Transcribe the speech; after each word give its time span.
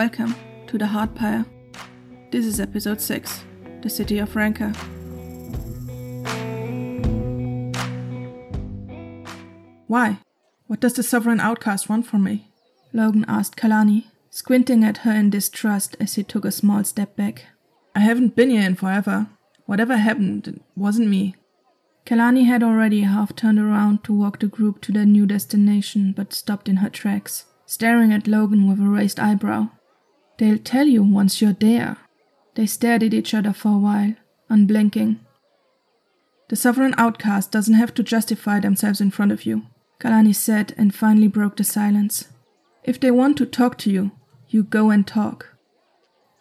Welcome 0.00 0.34
to 0.68 0.78
the 0.78 0.86
Heartpyre. 0.86 1.44
This 2.30 2.46
is 2.46 2.58
episode 2.58 3.02
6 3.02 3.44
The 3.82 3.90
City 3.90 4.18
of 4.18 4.34
Rancor. 4.34 4.70
Why? 9.88 10.16
What 10.68 10.80
does 10.80 10.94
the 10.94 11.02
Sovereign 11.02 11.38
Outcast 11.38 11.90
want 11.90 12.06
from 12.06 12.24
me? 12.24 12.48
Logan 12.94 13.26
asked 13.28 13.58
Kalani, 13.58 14.06
squinting 14.30 14.84
at 14.84 15.04
her 15.04 15.12
in 15.12 15.28
distrust 15.28 15.96
as 16.00 16.14
he 16.14 16.22
took 16.22 16.46
a 16.46 16.50
small 16.50 16.82
step 16.82 17.14
back. 17.14 17.44
I 17.94 18.00
haven't 18.00 18.34
been 18.34 18.48
here 18.48 18.62
in 18.62 18.76
forever. 18.76 19.26
Whatever 19.66 19.98
happened, 19.98 20.48
it 20.48 20.62
wasn't 20.74 21.08
me. 21.08 21.34
Kalani 22.06 22.46
had 22.46 22.62
already 22.62 23.02
half 23.02 23.36
turned 23.36 23.58
around 23.58 24.02
to 24.04 24.14
walk 24.14 24.40
the 24.40 24.46
group 24.46 24.80
to 24.80 24.92
their 24.92 25.04
new 25.04 25.26
destination, 25.26 26.14
but 26.16 26.32
stopped 26.32 26.70
in 26.70 26.76
her 26.76 26.88
tracks, 26.88 27.44
staring 27.66 28.14
at 28.14 28.26
Logan 28.26 28.66
with 28.66 28.80
a 28.80 28.88
raised 28.88 29.20
eyebrow. 29.20 29.68
They'll 30.40 30.56
tell 30.56 30.86
you 30.86 31.02
once 31.02 31.42
you're 31.42 31.52
there. 31.52 31.98
They 32.54 32.64
stared 32.64 33.02
at 33.02 33.12
each 33.12 33.34
other 33.34 33.52
for 33.52 33.74
a 33.74 33.78
while, 33.78 34.14
unblinking. 34.48 35.20
The 36.48 36.56
sovereign 36.56 36.94
outcast 36.96 37.52
doesn't 37.52 37.74
have 37.74 37.92
to 37.92 38.02
justify 38.02 38.58
themselves 38.58 39.02
in 39.02 39.10
front 39.10 39.32
of 39.32 39.44
you, 39.44 39.66
Kalani 40.00 40.34
said 40.34 40.72
and 40.78 40.94
finally 40.94 41.28
broke 41.28 41.58
the 41.58 41.64
silence. 41.64 42.28
If 42.84 42.98
they 42.98 43.10
want 43.10 43.36
to 43.36 43.44
talk 43.44 43.76
to 43.80 43.90
you, 43.90 44.12
you 44.48 44.62
go 44.62 44.88
and 44.88 45.06
talk. 45.06 45.56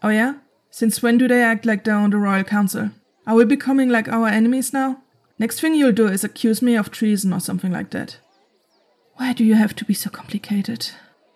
Oh 0.01 0.07
yeah? 0.07 0.35
Since 0.71 1.03
when 1.03 1.17
do 1.17 1.27
they 1.27 1.43
act 1.43 1.65
like 1.65 1.83
they're 1.83 1.93
on 1.93 2.11
the 2.11 2.17
Royal 2.19 2.45
Council? 2.45 2.91
Are 3.27 3.35
we 3.35 3.43
becoming 3.43 3.89
like 3.89 4.07
our 4.07 4.29
enemies 4.29 4.71
now? 4.71 5.03
Next 5.37 5.59
thing 5.59 5.75
you'll 5.75 5.91
do 5.91 6.07
is 6.07 6.23
accuse 6.23 6.61
me 6.61 6.77
of 6.77 6.89
treason 6.89 7.33
or 7.33 7.41
something 7.41 7.73
like 7.73 7.89
that. 7.89 8.17
Why 9.15 9.33
do 9.33 9.43
you 9.43 9.55
have 9.55 9.75
to 9.75 9.83
be 9.83 9.93
so 9.93 10.09
complicated? 10.09 10.89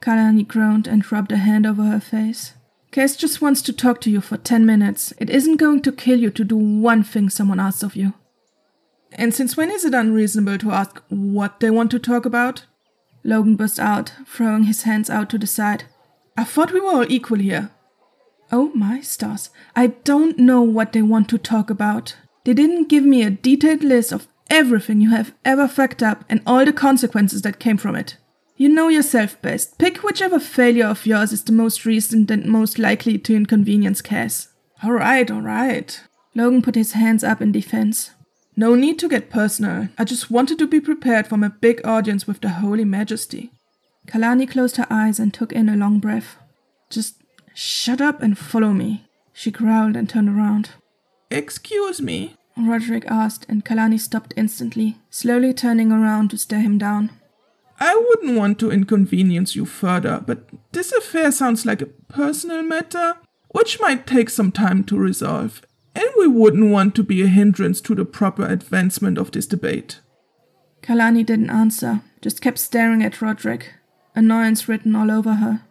Kalani 0.03 0.45
groaned 0.45 0.85
and 0.85 1.09
rubbed 1.13 1.31
a 1.31 1.37
hand 1.37 1.65
over 1.65 1.83
her 1.83 2.01
face. 2.01 2.55
Case 2.91 3.15
just 3.15 3.41
wants 3.41 3.61
to 3.61 3.71
talk 3.71 4.01
to 4.01 4.11
you 4.11 4.19
for 4.19 4.35
ten 4.35 4.65
minutes. 4.65 5.13
It 5.17 5.29
isn't 5.29 5.55
going 5.55 5.81
to 5.83 5.93
kill 5.93 6.19
you 6.19 6.29
to 6.31 6.43
do 6.43 6.57
one 6.57 7.03
thing 7.03 7.29
someone 7.29 7.59
asks 7.59 7.83
of 7.83 7.95
you. 7.95 8.13
And 9.13 9.33
since 9.33 9.55
when 9.55 9.71
is 9.71 9.85
it 9.85 9.93
unreasonable 9.93 10.57
to 10.57 10.71
ask 10.71 11.01
what 11.07 11.61
they 11.61 11.69
want 11.69 11.89
to 11.91 11.99
talk 11.99 12.25
about? 12.25 12.65
Logan 13.23 13.55
burst 13.55 13.79
out, 13.79 14.11
throwing 14.27 14.65
his 14.65 14.83
hands 14.83 15.09
out 15.09 15.29
to 15.29 15.37
the 15.37 15.47
side. 15.47 15.85
I 16.35 16.43
thought 16.43 16.73
we 16.73 16.81
were 16.81 16.91
all 16.91 17.11
equal 17.11 17.39
here. 17.39 17.71
Oh 18.51 18.71
my 18.75 18.99
stars. 18.99 19.51
I 19.73 19.87
don't 19.87 20.37
know 20.37 20.61
what 20.61 20.91
they 20.91 21.01
want 21.01 21.29
to 21.29 21.37
talk 21.37 21.69
about. 21.69 22.17
They 22.43 22.53
didn't 22.53 22.89
give 22.89 23.05
me 23.05 23.23
a 23.23 23.29
detailed 23.29 23.83
list 23.83 24.11
of 24.11 24.27
everything 24.49 24.99
you 24.99 25.11
have 25.11 25.33
ever 25.45 25.69
fucked 25.69 26.03
up 26.03 26.25
and 26.27 26.41
all 26.45 26.65
the 26.65 26.73
consequences 26.73 27.43
that 27.43 27.59
came 27.59 27.77
from 27.77 27.95
it. 27.95 28.17
You 28.64 28.69
know 28.69 28.88
yourself 28.88 29.42
best. 29.42 29.78
Pick 29.78 29.97
whichever 30.03 30.39
failure 30.39 30.86
of 30.86 31.06
yours 31.06 31.33
is 31.33 31.44
the 31.44 31.52
most 31.52 31.86
recent 31.86 32.31
and 32.31 32.45
most 32.45 32.80
likely 32.80 33.17
to 33.17 33.36
inconvenience 33.36 34.02
Cass. 34.02 34.53
Alright, 34.81 35.30
alright. 35.30 36.02
Logan 36.33 36.61
put 36.61 36.75
his 36.75 36.94
hands 36.94 37.25
up 37.25 37.42
in 37.42 37.52
defense. 37.52 38.11
No 38.55 38.73
need 38.73 39.00
to 39.00 39.09
get 39.09 39.30
personal. 39.30 39.89
I 39.97 40.05
just 40.05 40.31
wanted 40.31 40.59
to 40.59 40.67
be 40.67 40.80
prepared 40.80 41.28
for 41.28 41.36
my 41.36 41.50
big 41.50 41.86
audience 41.86 42.25
with 42.25 42.39
the 42.39 42.47
Holy 42.47 42.86
Majesty. 42.86 43.52
Kalani 44.08 44.50
closed 44.50 44.77
her 44.77 44.88
eyes 44.89 45.20
and 45.20 45.33
took 45.33 45.52
in 45.52 45.67
a 45.67 45.75
long 45.75 46.00
breath. 46.00 46.38
Just 46.89 47.16
shut 47.53 48.00
up 48.00 48.23
and 48.23 48.38
follow 48.38 48.72
me, 48.72 49.05
she 49.33 49.52
growled 49.52 49.98
and 49.98 50.09
turned 50.09 50.30
around. 50.30 50.70
Excuse 51.30 52.02
me? 52.02 52.38
Roderick 52.55 53.03
asked, 53.08 53.45
and 53.50 53.66
Kalani 53.66 54.00
stopped 54.00 54.33
instantly, 54.38 55.00
slowly 55.09 55.53
turning 55.53 55.92
around 55.92 56.30
to 56.30 56.38
stare 56.38 56.61
him 56.61 56.77
down. 56.77 57.09
I 57.79 57.95
wouldn't 57.95 58.37
want 58.37 58.59
to 58.59 58.71
inconvenience 58.71 59.55
you 59.55 59.65
further, 59.65 60.23
but 60.25 60.48
this 60.71 60.92
affair 60.92 61.31
sounds 61.31 61.65
like 61.65 61.81
a 61.81 61.87
personal 61.87 62.64
matter, 62.64 63.15
which 63.49 63.80
might 63.80 64.08
take 64.08 64.30
some 64.30 64.52
time 64.52 64.83
to 64.86 64.98
resolve, 64.98 65.61
and 65.95 66.08
we 66.17 66.27
wouldn't 66.27 66.71
want 66.71 66.95
to 66.95 67.03
be 67.03 67.21
a 67.21 67.27
hindrance 67.27 67.81
to 67.81 67.95
the 67.95 68.05
proper 68.05 68.45
advancement 68.45 69.17
of 69.17 69.31
this 69.31 69.45
debate. 69.45 69.99
Kalani 70.81 71.25
didn't 71.25 71.49
answer, 71.49 72.02
just 72.21 72.42
kept 72.42 72.59
staring 72.59 73.03
at 73.03 73.21
Roderick, 73.21 73.73
annoyance 74.15 74.67
written 74.67 74.95
all 74.95 75.11
over 75.11 75.36
her. 75.36 75.61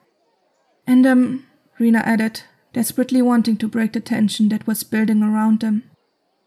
And, 0.87 1.07
um, 1.07 1.47
Rena 1.79 2.01
added, 2.01 2.43
desperately 2.73 3.23
wanting 3.23 3.57
to 3.59 3.69
break 3.69 3.93
the 3.93 4.01
tension 4.01 4.49
that 4.49 4.67
was 4.67 4.83
building 4.83 5.23
around 5.23 5.61
them. 5.61 5.85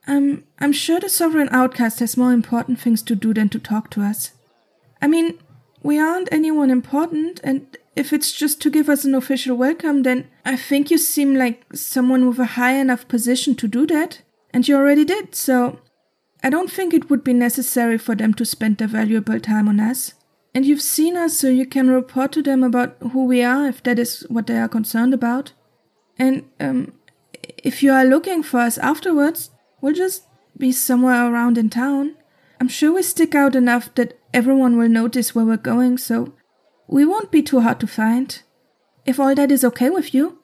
Um, 0.08 0.44
I'm 0.60 0.72
sure 0.72 1.00
the 1.00 1.10
Sovereign 1.10 1.50
Outcast 1.52 2.00
has 2.00 2.18
more 2.18 2.32
important 2.32 2.80
things 2.80 3.02
to 3.04 3.16
do 3.16 3.34
than 3.34 3.50
to 3.50 3.60
talk 3.60 3.90
to 3.92 4.02
us. 4.02 4.32
I 5.02 5.08
mean, 5.08 5.38
we 5.86 6.00
aren't 6.00 6.34
anyone 6.34 6.72
important, 6.72 7.40
and 7.44 7.78
if 7.96 8.12
it's 8.12 8.32
just 8.32 8.60
to 8.62 8.72
give 8.72 8.90
us 8.90 9.06
an 9.06 9.14
official 9.14 9.56
welcome, 9.56 10.02
then 10.02 10.28
I 10.44 10.58
think 10.58 10.90
you 10.90 10.98
seem 10.98 11.36
like 11.36 11.64
someone 11.76 12.28
with 12.28 12.40
a 12.40 12.46
high 12.46 12.74
enough 12.74 13.08
position 13.08 13.54
to 13.58 13.68
do 13.68 13.86
that, 13.88 14.22
and 14.52 14.68
you 14.68 14.76
already 14.76 15.06
did, 15.06 15.36
so 15.36 15.78
I 16.44 16.50
don't 16.50 16.72
think 16.72 16.92
it 16.92 17.12
would 17.12 17.24
be 17.24 17.34
necessary 17.34 18.00
for 18.00 18.16
them 18.16 18.34
to 18.34 18.46
spend 18.46 18.80
their 18.80 18.88
valuable 18.88 19.40
time 19.40 19.68
on 19.68 19.80
us. 19.80 20.16
And 20.56 20.66
you've 20.66 20.82
seen 20.82 21.16
us, 21.16 21.38
so 21.38 21.50
you 21.50 21.68
can 21.68 21.92
report 21.92 22.32
to 22.32 22.42
them 22.42 22.64
about 22.64 22.98
who 23.12 23.26
we 23.26 23.44
are 23.44 23.68
if 23.68 23.84
that 23.84 24.00
is 24.00 24.26
what 24.28 24.48
they 24.48 24.58
are 24.58 24.68
concerned 24.68 25.14
about. 25.14 25.54
And 26.18 26.46
um, 26.60 26.94
if 27.64 27.84
you 27.84 27.92
are 27.92 28.06
looking 28.06 28.42
for 28.42 28.60
us 28.60 28.80
afterwards, 28.80 29.52
we'll 29.82 29.94
just 29.94 30.24
be 30.58 30.72
somewhere 30.72 31.32
around 31.32 31.60
in 31.60 31.70
town. 31.70 32.16
I'm 32.60 32.70
sure 32.70 32.94
we 32.94 33.04
stick 33.04 33.36
out 33.36 33.56
enough 33.56 33.94
that 33.96 34.18
everyone 34.36 34.78
will 34.78 34.90
notice 34.90 35.34
where 35.34 35.46
we're 35.46 35.56
going, 35.56 35.98
so 35.98 36.34
we 36.88 37.06
won't 37.06 37.32
be 37.32 37.42
too 37.42 37.62
hard 37.62 37.80
to 37.80 37.88
find. 37.88 38.44
If 39.06 39.18
all 39.18 39.34
that 39.34 39.50
is 39.50 39.64
okay 39.64 39.90
with 39.90 40.14
you. 40.14 40.40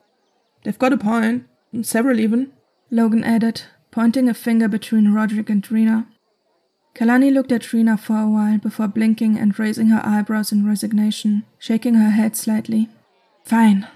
They've 0.63 0.79
got 0.79 0.93
a 0.93 0.97
point. 0.97 1.45
Several 1.81 2.19
even. 2.19 2.53
Logan 2.89 3.23
added, 3.25 3.63
pointing 3.91 4.29
a 4.29 4.33
finger 4.33 4.69
between 4.69 5.13
Roderick 5.13 5.49
and 5.49 5.69
Rena. 5.69 6.07
Kalani 6.95 7.33
looked 7.33 7.51
at 7.51 7.63
Trina 7.63 7.97
for 7.97 8.17
a 8.17 8.29
while 8.29 8.57
before 8.57 8.87
blinking 8.87 9.37
and 9.37 9.57
raising 9.59 9.87
her 9.87 10.01
eyebrows 10.05 10.51
in 10.51 10.67
resignation, 10.67 11.43
shaking 11.59 11.95
her 11.95 12.11
head 12.11 12.35
slightly. 12.35 12.87
Fine, 13.43 13.87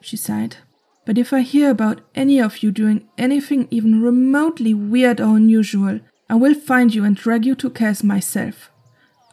she 0.00 0.16
sighed. 0.16 0.56
But 1.04 1.18
if 1.18 1.32
I 1.32 1.42
hear 1.42 1.70
about 1.70 2.00
any 2.14 2.40
of 2.40 2.62
you 2.62 2.72
doing 2.72 3.08
anything 3.18 3.68
even 3.70 4.02
remotely 4.02 4.74
weird 4.74 5.20
or 5.20 5.36
unusual, 5.36 6.00
I 6.28 6.34
will 6.34 6.54
find 6.54 6.94
you 6.94 7.04
and 7.04 7.14
drag 7.14 7.44
you 7.44 7.54
to 7.56 7.70
Cass 7.70 8.02
myself. 8.02 8.70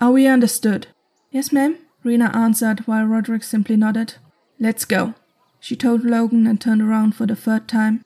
Are 0.01 0.11
we 0.11 0.25
understood? 0.25 0.87
Yes, 1.29 1.51
ma'am, 1.51 1.77
Rena 2.03 2.31
answered 2.33 2.79
while 2.87 3.05
Roderick 3.05 3.43
simply 3.43 3.77
nodded. 3.77 4.15
Let's 4.59 4.83
go, 4.83 5.13
she 5.59 5.75
told 5.75 6.03
Logan 6.03 6.47
and 6.47 6.59
turned 6.59 6.81
around 6.81 7.13
for 7.13 7.27
the 7.27 7.35
third 7.35 7.67
time. 7.67 8.03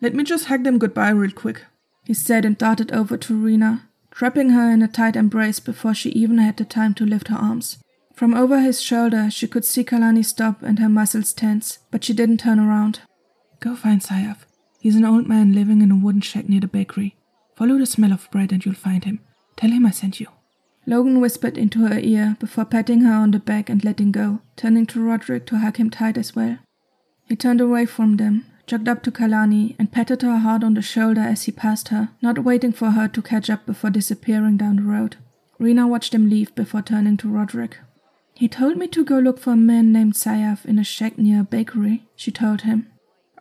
Let 0.00 0.14
me 0.14 0.24
just 0.24 0.46
hug 0.46 0.64
them 0.64 0.78
goodbye 0.78 1.10
real 1.10 1.30
quick, 1.30 1.62
he 2.04 2.12
said 2.12 2.44
and 2.44 2.58
darted 2.58 2.90
over 2.90 3.16
to 3.16 3.36
Rena, 3.36 3.88
trapping 4.10 4.50
her 4.50 4.68
in 4.68 4.82
a 4.82 4.88
tight 4.88 5.14
embrace 5.14 5.60
before 5.60 5.94
she 5.94 6.10
even 6.10 6.38
had 6.38 6.56
the 6.56 6.64
time 6.64 6.92
to 6.94 7.06
lift 7.06 7.28
her 7.28 7.36
arms. 7.36 7.78
From 8.14 8.34
over 8.34 8.60
his 8.60 8.82
shoulder, 8.82 9.30
she 9.30 9.46
could 9.46 9.64
see 9.64 9.84
Kalani 9.84 10.24
stop 10.24 10.60
and 10.64 10.80
her 10.80 10.88
muscles 10.88 11.32
tense, 11.32 11.78
but 11.92 12.02
she 12.02 12.14
didn't 12.14 12.38
turn 12.38 12.58
around. 12.58 13.02
Go 13.60 13.76
find 13.76 14.02
Sayaf. 14.02 14.38
He's 14.80 14.96
an 14.96 15.04
old 15.04 15.28
man 15.28 15.52
living 15.52 15.82
in 15.82 15.92
a 15.92 15.96
wooden 15.96 16.20
shack 16.20 16.48
near 16.48 16.60
the 16.60 16.66
bakery. 16.66 17.14
Follow 17.54 17.78
the 17.78 17.86
smell 17.86 18.12
of 18.12 18.28
bread 18.32 18.50
and 18.50 18.64
you'll 18.64 18.74
find 18.74 19.04
him. 19.04 19.20
Tell 19.56 19.70
him 19.70 19.86
I 19.86 19.90
sent 19.90 20.18
you. 20.18 20.26
Logan 20.88 21.20
whispered 21.20 21.58
into 21.58 21.86
her 21.86 21.98
ear 21.98 22.38
before 22.40 22.64
patting 22.64 23.02
her 23.02 23.12
on 23.12 23.32
the 23.32 23.38
back 23.38 23.68
and 23.68 23.84
letting 23.84 24.10
go, 24.10 24.40
turning 24.56 24.86
to 24.86 25.04
Roderick 25.04 25.44
to 25.48 25.58
hug 25.58 25.76
him 25.76 25.90
tight 25.90 26.16
as 26.16 26.34
well. 26.34 26.56
He 27.26 27.36
turned 27.36 27.60
away 27.60 27.84
from 27.84 28.16
them, 28.16 28.46
jogged 28.66 28.88
up 28.88 29.02
to 29.02 29.10
Kalani, 29.10 29.76
and 29.78 29.92
patted 29.92 30.22
her 30.22 30.38
hard 30.38 30.64
on 30.64 30.72
the 30.72 30.80
shoulder 30.80 31.20
as 31.20 31.42
he 31.42 31.52
passed 31.52 31.88
her, 31.88 32.08
not 32.22 32.42
waiting 32.42 32.72
for 32.72 32.92
her 32.92 33.06
to 33.06 33.20
catch 33.20 33.50
up 33.50 33.66
before 33.66 33.90
disappearing 33.90 34.56
down 34.56 34.76
the 34.76 34.82
road. 34.82 35.16
Rena 35.58 35.86
watched 35.86 36.14
him 36.14 36.30
leave 36.30 36.54
before 36.54 36.80
turning 36.80 37.18
to 37.18 37.28
Roderick. 37.28 37.76
He 38.32 38.48
told 38.48 38.78
me 38.78 38.86
to 38.88 39.04
go 39.04 39.18
look 39.18 39.38
for 39.38 39.52
a 39.52 39.56
man 39.56 39.92
named 39.92 40.14
Sayaf 40.14 40.64
in 40.64 40.78
a 40.78 40.84
shack 40.84 41.18
near 41.18 41.42
a 41.42 41.44
bakery, 41.44 42.06
she 42.16 42.30
told 42.30 42.62
him. 42.62 42.86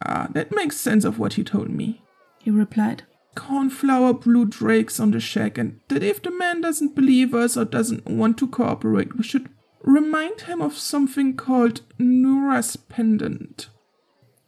Ah, 0.06 0.27
that 0.31 0.54
makes 0.54 0.75
sense 0.75 1.06
of 1.06 1.18
what 1.18 1.36
he 1.36 1.45
told 1.45 1.69
me, 1.69 2.01
he 2.39 2.51
replied. 2.51 3.04
Cornflower 3.38 4.13
blue 4.13 4.45
drakes 4.45 5.00
on 5.00 5.12
the 5.12 5.19
shack, 5.19 5.57
and 5.57 5.80
that 5.89 6.04
if 6.04 6.22
the 6.22 6.31
man 6.31 6.62
doesn't 6.62 6.95
believe 6.95 7.34
us 7.34 7.56
or 7.56 7.66
doesn't 7.66 8.06
want 8.06 8.38
to 8.39 8.48
cooperate, 8.48 9.16
we 9.16 9.24
should 9.24 9.48
remind 9.84 10.42
him 10.42 10.62
of 10.62 10.78
something 10.78 11.38
called 11.38 11.81
Nura's 12.00 12.75
pendant. 12.75 13.69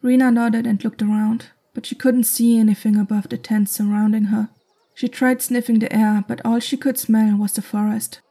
Rena 0.01 0.31
nodded 0.31 0.65
and 0.65 0.83
looked 0.83 1.01
around, 1.01 1.51
but 1.73 1.85
she 1.85 1.95
couldn't 1.95 2.23
see 2.23 2.57
anything 2.57 2.97
above 2.97 3.29
the 3.29 3.37
tents 3.37 3.71
surrounding 3.71 4.25
her. 4.25 4.49
She 4.95 5.07
tried 5.07 5.41
sniffing 5.41 5.79
the 5.79 5.93
air, 5.95 6.25
but 6.27 6.41
all 6.43 6.59
she 6.59 6.75
could 6.75 6.97
smell 6.97 7.37
was 7.37 7.53
the 7.53 7.61
forest. 7.61 8.21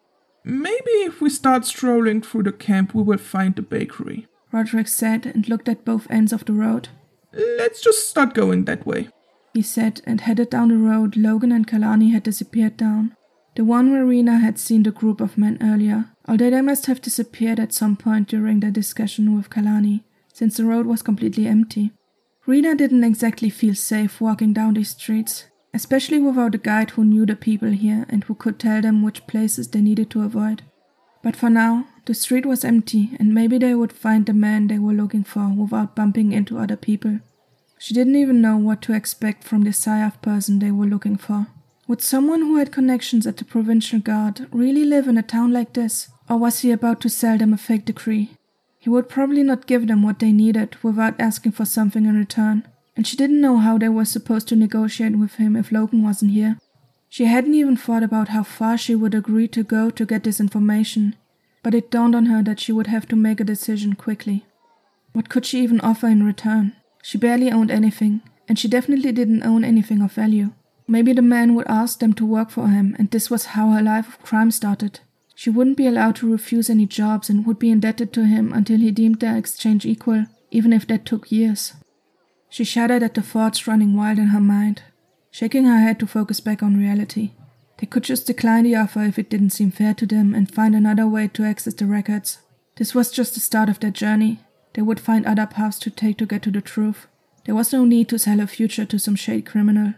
Maybe 0.44 0.90
if 1.06 1.20
we 1.20 1.30
start 1.30 1.66
strolling 1.66 2.20
through 2.20 2.42
the 2.42 2.52
camp, 2.52 2.94
we 2.94 3.02
will 3.02 3.18
find 3.18 3.54
the 3.54 3.62
bakery, 3.62 4.26
Roderick 4.50 4.88
said 4.88 5.24
and 5.24 5.48
looked 5.48 5.68
at 5.68 5.84
both 5.84 6.10
ends 6.10 6.32
of 6.32 6.44
the 6.44 6.52
road. 6.52 6.88
Let's 7.32 7.80
just 7.80 8.08
start 8.08 8.34
going 8.34 8.64
that 8.64 8.86
way, 8.86 9.08
he 9.54 9.62
said 9.62 10.00
and 10.04 10.20
headed 10.20 10.50
down 10.50 10.68
the 10.68 10.76
road 10.76 11.16
Logan 11.16 11.52
and 11.52 11.66
Kalani 11.66 12.12
had 12.12 12.22
disappeared 12.22 12.76
down. 12.76 13.14
The 13.56 13.64
one 13.64 13.90
where 13.90 14.04
Rena 14.04 14.38
had 14.38 14.58
seen 14.58 14.84
the 14.84 14.90
group 14.90 15.20
of 15.20 15.36
men 15.36 15.58
earlier, 15.60 16.10
although 16.28 16.50
they 16.50 16.60
must 16.60 16.86
have 16.86 17.02
disappeared 17.02 17.58
at 17.58 17.72
some 17.72 17.96
point 17.96 18.28
during 18.28 18.60
their 18.60 18.70
discussion 18.70 19.36
with 19.36 19.50
Kalani, 19.50 20.04
since 20.32 20.56
the 20.56 20.64
road 20.64 20.86
was 20.86 21.02
completely 21.02 21.46
empty. 21.46 21.90
Rena 22.46 22.74
didn't 22.74 23.04
exactly 23.04 23.50
feel 23.50 23.74
safe 23.74 24.20
walking 24.20 24.52
down 24.52 24.74
these 24.74 24.90
streets, 24.90 25.46
especially 25.74 26.18
without 26.18 26.54
a 26.54 26.58
guide 26.58 26.90
who 26.90 27.04
knew 27.04 27.26
the 27.26 27.36
people 27.36 27.70
here 27.70 28.06
and 28.08 28.24
who 28.24 28.34
could 28.34 28.58
tell 28.58 28.80
them 28.80 29.02
which 29.02 29.26
places 29.26 29.68
they 29.68 29.80
needed 29.80 30.08
to 30.10 30.22
avoid. 30.22 30.62
But 31.22 31.36
for 31.36 31.50
now, 31.50 31.88
the 32.06 32.14
street 32.14 32.46
was 32.46 32.64
empty, 32.64 33.10
and 33.18 33.34
maybe 33.34 33.58
they 33.58 33.74
would 33.74 33.92
find 33.92 34.24
the 34.24 34.32
man 34.32 34.68
they 34.68 34.78
were 34.78 34.92
looking 34.92 35.24
for 35.24 35.48
without 35.48 35.96
bumping 35.96 36.32
into 36.32 36.58
other 36.58 36.76
people. 36.76 37.18
She 37.78 37.94
didn't 37.94 38.16
even 38.16 38.40
know 38.40 38.56
what 38.56 38.82
to 38.82 38.92
expect 38.92 39.44
from 39.44 39.62
the 39.62 39.70
Sayaf 39.70 40.20
person 40.20 40.58
they 40.58 40.70
were 40.70 40.86
looking 40.86 41.16
for. 41.16 41.46
Would 41.86 42.02
someone 42.02 42.40
who 42.40 42.56
had 42.56 42.72
connections 42.72 43.26
at 43.26 43.36
the 43.36 43.44
Provincial 43.44 44.00
Guard 44.00 44.46
really 44.52 44.84
live 44.84 45.08
in 45.08 45.16
a 45.16 45.22
town 45.22 45.52
like 45.52 45.72
this? 45.72 46.08
Or 46.28 46.36
was 46.36 46.60
he 46.60 46.70
about 46.70 47.00
to 47.02 47.08
sell 47.08 47.38
them 47.38 47.54
a 47.54 47.56
fake 47.56 47.86
decree? 47.86 48.30
He 48.78 48.90
would 48.90 49.08
probably 49.08 49.42
not 49.42 49.66
give 49.66 49.86
them 49.86 50.02
what 50.02 50.18
they 50.18 50.32
needed 50.32 50.76
without 50.82 51.18
asking 51.20 51.52
for 51.52 51.64
something 51.64 52.04
in 52.04 52.18
return, 52.18 52.66
and 52.96 53.06
she 53.06 53.16
didn't 53.16 53.40
know 53.40 53.58
how 53.58 53.78
they 53.78 53.88
were 53.88 54.04
supposed 54.04 54.48
to 54.48 54.56
negotiate 54.56 55.16
with 55.16 55.36
him 55.36 55.56
if 55.56 55.72
Logan 55.72 56.02
wasn't 56.02 56.32
here. 56.32 56.58
She 57.08 57.24
hadn't 57.24 57.54
even 57.54 57.76
thought 57.76 58.02
about 58.02 58.28
how 58.28 58.42
far 58.42 58.76
she 58.76 58.94
would 58.94 59.14
agree 59.14 59.48
to 59.48 59.62
go 59.62 59.88
to 59.88 60.04
get 60.04 60.24
this 60.24 60.40
information, 60.40 61.16
but 61.62 61.74
it 61.74 61.90
dawned 61.90 62.14
on 62.14 62.26
her 62.26 62.42
that 62.42 62.60
she 62.60 62.72
would 62.72 62.86
have 62.88 63.08
to 63.08 63.16
make 63.16 63.40
a 63.40 63.44
decision 63.44 63.94
quickly. 63.94 64.44
What 65.12 65.28
could 65.30 65.46
she 65.46 65.62
even 65.62 65.80
offer 65.80 66.06
in 66.06 66.22
return? 66.22 66.74
She 67.02 67.18
barely 67.18 67.50
owned 67.50 67.70
anything, 67.70 68.22
and 68.48 68.58
she 68.58 68.68
definitely 68.68 69.12
didn't 69.12 69.42
own 69.42 69.64
anything 69.64 70.02
of 70.02 70.12
value. 70.12 70.52
Maybe 70.86 71.12
the 71.12 71.22
man 71.22 71.54
would 71.54 71.66
ask 71.68 71.98
them 71.98 72.14
to 72.14 72.26
work 72.26 72.50
for 72.50 72.68
him, 72.68 72.96
and 72.98 73.10
this 73.10 73.30
was 73.30 73.46
how 73.46 73.70
her 73.70 73.82
life 73.82 74.08
of 74.08 74.22
crime 74.22 74.50
started. 74.50 75.00
She 75.34 75.50
wouldn't 75.50 75.76
be 75.76 75.86
allowed 75.86 76.16
to 76.16 76.30
refuse 76.30 76.68
any 76.68 76.86
jobs 76.86 77.30
and 77.30 77.46
would 77.46 77.58
be 77.58 77.70
indebted 77.70 78.12
to 78.14 78.26
him 78.26 78.52
until 78.52 78.78
he 78.78 78.90
deemed 78.90 79.20
their 79.20 79.36
exchange 79.36 79.84
equal, 79.84 80.26
even 80.50 80.72
if 80.72 80.86
that 80.86 81.04
took 81.04 81.30
years. 81.30 81.74
She 82.48 82.64
shuddered 82.64 83.02
at 83.02 83.14
the 83.14 83.22
thoughts 83.22 83.66
running 83.66 83.94
wild 83.94 84.18
in 84.18 84.28
her 84.28 84.40
mind, 84.40 84.82
shaking 85.30 85.66
her 85.66 85.78
head 85.78 86.00
to 86.00 86.06
focus 86.06 86.40
back 86.40 86.62
on 86.62 86.76
reality. 86.76 87.32
They 87.78 87.86
could 87.86 88.02
just 88.02 88.26
decline 88.26 88.64
the 88.64 88.74
offer 88.74 89.04
if 89.04 89.18
it 89.18 89.30
didn't 89.30 89.50
seem 89.50 89.70
fair 89.70 89.94
to 89.94 90.06
them 90.06 90.34
and 90.34 90.52
find 90.52 90.74
another 90.74 91.06
way 91.06 91.28
to 91.28 91.44
access 91.44 91.74
the 91.74 91.86
records. 91.86 92.38
This 92.76 92.94
was 92.94 93.12
just 93.12 93.34
the 93.34 93.40
start 93.40 93.68
of 93.68 93.78
their 93.78 93.90
journey. 93.90 94.40
They 94.78 94.82
would 94.82 95.00
find 95.00 95.26
other 95.26 95.44
paths 95.44 95.80
to 95.80 95.90
take 95.90 96.18
to 96.18 96.24
get 96.24 96.42
to 96.42 96.52
the 96.52 96.60
truth. 96.60 97.08
There 97.44 97.54
was 97.56 97.72
no 97.72 97.84
need 97.84 98.08
to 98.10 98.18
sell 98.20 98.38
her 98.38 98.46
future 98.46 98.84
to 98.84 98.98
some 99.00 99.16
shady 99.16 99.42
criminal. 99.42 99.94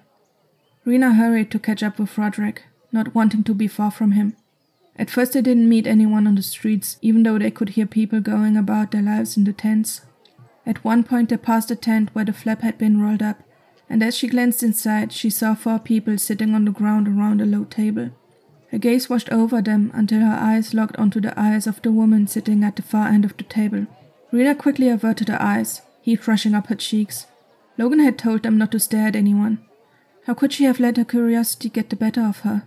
Rena 0.87 1.13
hurried 1.13 1.51
to 1.51 1.59
catch 1.59 1.83
up 1.83 1.99
with 1.99 2.17
Roderick, 2.17 2.63
not 2.91 3.15
wanting 3.15 3.45
to 3.45 3.53
be 3.53 3.69
far 3.69 3.91
from 3.91 4.13
him. 4.13 4.37
At 4.97 5.11
first, 5.11 5.35
they 5.35 5.43
didn't 5.43 5.69
meet 5.69 5.87
anyone 5.87 6.27
on 6.27 6.35
the 6.35 6.43
streets, 6.43 6.97
even 7.03 7.25
though 7.25 7.39
they 7.39 7.51
could 7.51 7.69
hear 7.77 7.85
people 7.85 8.21
going 8.21 8.57
about 8.57 8.93
their 8.93 9.03
lives 9.03 9.37
in 9.37 9.45
the 9.45 9.53
tents. 9.53 10.01
At 10.65 10.83
one 10.83 11.05
point, 11.05 11.29
they 11.29 11.37
passed 11.37 11.71
a 11.71 11.77
tent 11.77 12.09
where 12.15 12.25
the 12.25 12.33
flap 12.33 12.63
had 12.63 12.79
been 12.79 13.03
rolled 13.03 13.21
up, 13.23 13.43
and 13.91 14.03
as 14.03 14.17
she 14.17 14.29
glanced 14.29 14.63
inside, 14.63 15.13
she 15.13 15.29
saw 15.29 15.55
four 15.55 15.79
people 15.79 16.17
sitting 16.17 16.55
on 16.55 16.65
the 16.65 16.71
ground 16.71 17.07
around 17.07 17.43
a 17.43 17.45
low 17.45 17.65
table. 17.65 18.13
Her 18.71 18.79
gaze 18.79 19.11
washed 19.11 19.31
over 19.31 19.61
them 19.61 19.91
until 19.93 20.21
her 20.21 20.39
eyes 20.41 20.73
locked 20.73 20.97
onto 20.97 21.21
the 21.21 21.39
eyes 21.39 21.67
of 21.67 21.83
the 21.83 21.93
woman 21.93 22.27
sitting 22.27 22.65
at 22.65 22.77
the 22.77 22.83
far 22.83 23.09
end 23.09 23.27
of 23.27 23.37
the 23.37 23.45
table. 23.45 23.87
Rena 24.33 24.55
quickly 24.55 24.89
averted 24.89 25.29
her 25.29 25.41
eyes, 25.41 25.83
heat 26.03 26.27
rushing 26.27 26.55
up 26.55 26.69
her 26.69 26.75
cheeks. 26.75 27.27
Logan 27.79 27.99
had 28.01 28.19
told 28.19 28.43
them 28.43 28.59
not 28.59 28.73
to 28.73 28.81
stare 28.81 29.09
at 29.09 29.17
anyone, 29.17 29.59
how 30.27 30.35
could 30.35 30.53
she 30.53 30.65
have 30.65 30.79
let 30.79 30.97
her 30.97 31.05
curiosity 31.05 31.69
get 31.69 31.91
the 31.91 31.97
better 31.97 32.23
of 32.23 32.41
her? 32.41 32.63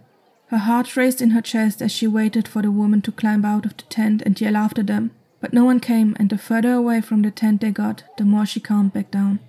Her 0.48 0.57
heart 0.57 0.98
raced 0.98 1.21
in 1.21 1.31
her 1.31 1.42
chest 1.42 1.81
as 1.81 1.92
she 1.92 2.07
waited 2.07 2.48
for 2.48 2.62
the 2.62 2.71
woman 2.71 3.01
to 3.04 3.12
climb 3.12 3.45
out 3.45 3.65
of 3.65 3.77
the 3.77 3.83
tent 3.83 4.21
and 4.25 4.39
yell 4.39 4.57
after 4.57 4.83
them, 4.83 5.12
but 5.39 5.54
no 5.54 5.63
one 5.63 5.80
came, 5.80 6.15
and 6.19 6.30
the 6.30 6.38
further 6.38 6.74
away 6.74 7.01
from 7.01 7.21
the 7.21 7.31
tent 7.31 7.62
they 7.62 7.71
got, 7.71 8.04
the 8.18 8.25
more 8.25 8.45
she 8.45 8.60
calmed 8.60 8.94
back 8.94 9.12
down. 9.12 9.39